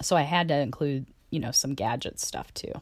So 0.02 0.16
I 0.16 0.22
had 0.22 0.48
to 0.48 0.54
include, 0.54 1.06
you 1.30 1.40
know, 1.40 1.50
some 1.50 1.74
gadget 1.74 2.20
stuff 2.20 2.52
too. 2.54 2.72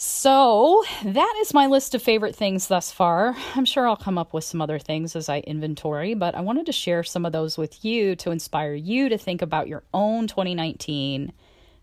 So 0.00 0.84
that 1.02 1.34
is 1.40 1.52
my 1.52 1.66
list 1.66 1.92
of 1.92 2.00
favorite 2.00 2.36
things 2.36 2.68
thus 2.68 2.92
far. 2.92 3.36
I'm 3.56 3.64
sure 3.64 3.88
I'll 3.88 3.96
come 3.96 4.16
up 4.16 4.32
with 4.32 4.44
some 4.44 4.62
other 4.62 4.78
things 4.78 5.16
as 5.16 5.28
I 5.28 5.40
inventory, 5.40 6.14
but 6.14 6.36
I 6.36 6.40
wanted 6.40 6.66
to 6.66 6.72
share 6.72 7.02
some 7.02 7.26
of 7.26 7.32
those 7.32 7.58
with 7.58 7.84
you 7.84 8.14
to 8.16 8.30
inspire 8.30 8.74
you 8.74 9.08
to 9.08 9.18
think 9.18 9.42
about 9.42 9.66
your 9.66 9.82
own 9.92 10.28
2019 10.28 11.32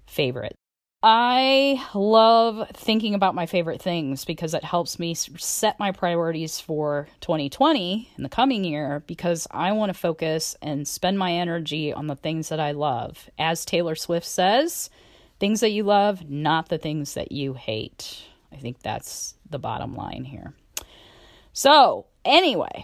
favorite. 0.05 0.55
I 1.07 1.85
love 1.93 2.67
thinking 2.73 3.13
about 3.13 3.35
my 3.35 3.45
favorite 3.45 3.79
things 3.79 4.25
because 4.25 4.55
it 4.55 4.63
helps 4.63 4.97
me 4.97 5.13
set 5.13 5.77
my 5.77 5.91
priorities 5.91 6.59
for 6.59 7.07
2020 7.21 8.09
in 8.17 8.23
the 8.23 8.27
coming 8.27 8.63
year 8.63 9.03
because 9.05 9.47
I 9.51 9.73
want 9.73 9.91
to 9.91 9.93
focus 9.93 10.55
and 10.63 10.87
spend 10.87 11.19
my 11.19 11.31
energy 11.33 11.93
on 11.93 12.07
the 12.07 12.15
things 12.15 12.49
that 12.49 12.59
I 12.59 12.71
love. 12.71 13.29
As 13.37 13.65
Taylor 13.65 13.93
Swift 13.93 14.25
says, 14.25 14.89
things 15.39 15.59
that 15.59 15.69
you 15.69 15.83
love, 15.83 16.27
not 16.27 16.69
the 16.69 16.79
things 16.79 17.13
that 17.13 17.31
you 17.31 17.53
hate. 17.53 18.23
I 18.51 18.55
think 18.55 18.81
that's 18.81 19.35
the 19.47 19.59
bottom 19.59 19.95
line 19.95 20.23
here. 20.23 20.55
So, 21.53 22.07
anyway, 22.25 22.83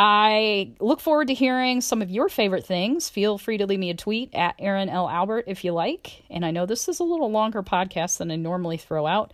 I 0.00 0.74
look 0.78 1.00
forward 1.00 1.26
to 1.26 1.34
hearing 1.34 1.80
some 1.80 2.02
of 2.02 2.08
your 2.08 2.28
favorite 2.28 2.64
things. 2.64 3.08
Feel 3.08 3.36
free 3.36 3.58
to 3.58 3.66
leave 3.66 3.80
me 3.80 3.90
a 3.90 3.94
tweet 3.94 4.32
at 4.32 4.54
Erin 4.60 4.88
L. 4.88 5.08
Albert 5.08 5.46
if 5.48 5.64
you 5.64 5.72
like. 5.72 6.22
And 6.30 6.46
I 6.46 6.52
know 6.52 6.66
this 6.66 6.88
is 6.88 7.00
a 7.00 7.04
little 7.04 7.32
longer 7.32 7.64
podcast 7.64 8.18
than 8.18 8.30
I 8.30 8.36
normally 8.36 8.76
throw 8.76 9.08
out, 9.08 9.32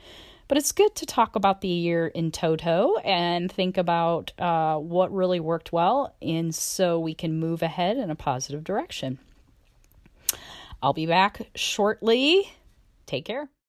but 0.49 0.57
it's 0.57 0.73
good 0.73 0.95
to 0.95 1.05
talk 1.05 1.37
about 1.37 1.61
the 1.61 1.69
year 1.69 2.07
in 2.07 2.31
toto 2.31 2.97
and 3.05 3.53
think 3.53 3.77
about 3.77 4.33
uh, 4.39 4.79
what 4.79 5.13
really 5.13 5.39
worked 5.39 5.71
well, 5.71 6.15
and 6.23 6.55
so 6.55 6.99
we 6.99 7.13
can 7.13 7.39
move 7.39 7.63
ahead 7.63 7.99
in 7.99 8.11
a 8.11 8.15
positive 8.15 8.65
direction. 8.65 9.19
I'll 10.83 10.95
be 10.95 11.07
back 11.07 11.49
shortly. 11.55 12.51
Take 13.05 13.27
care. 13.27 13.51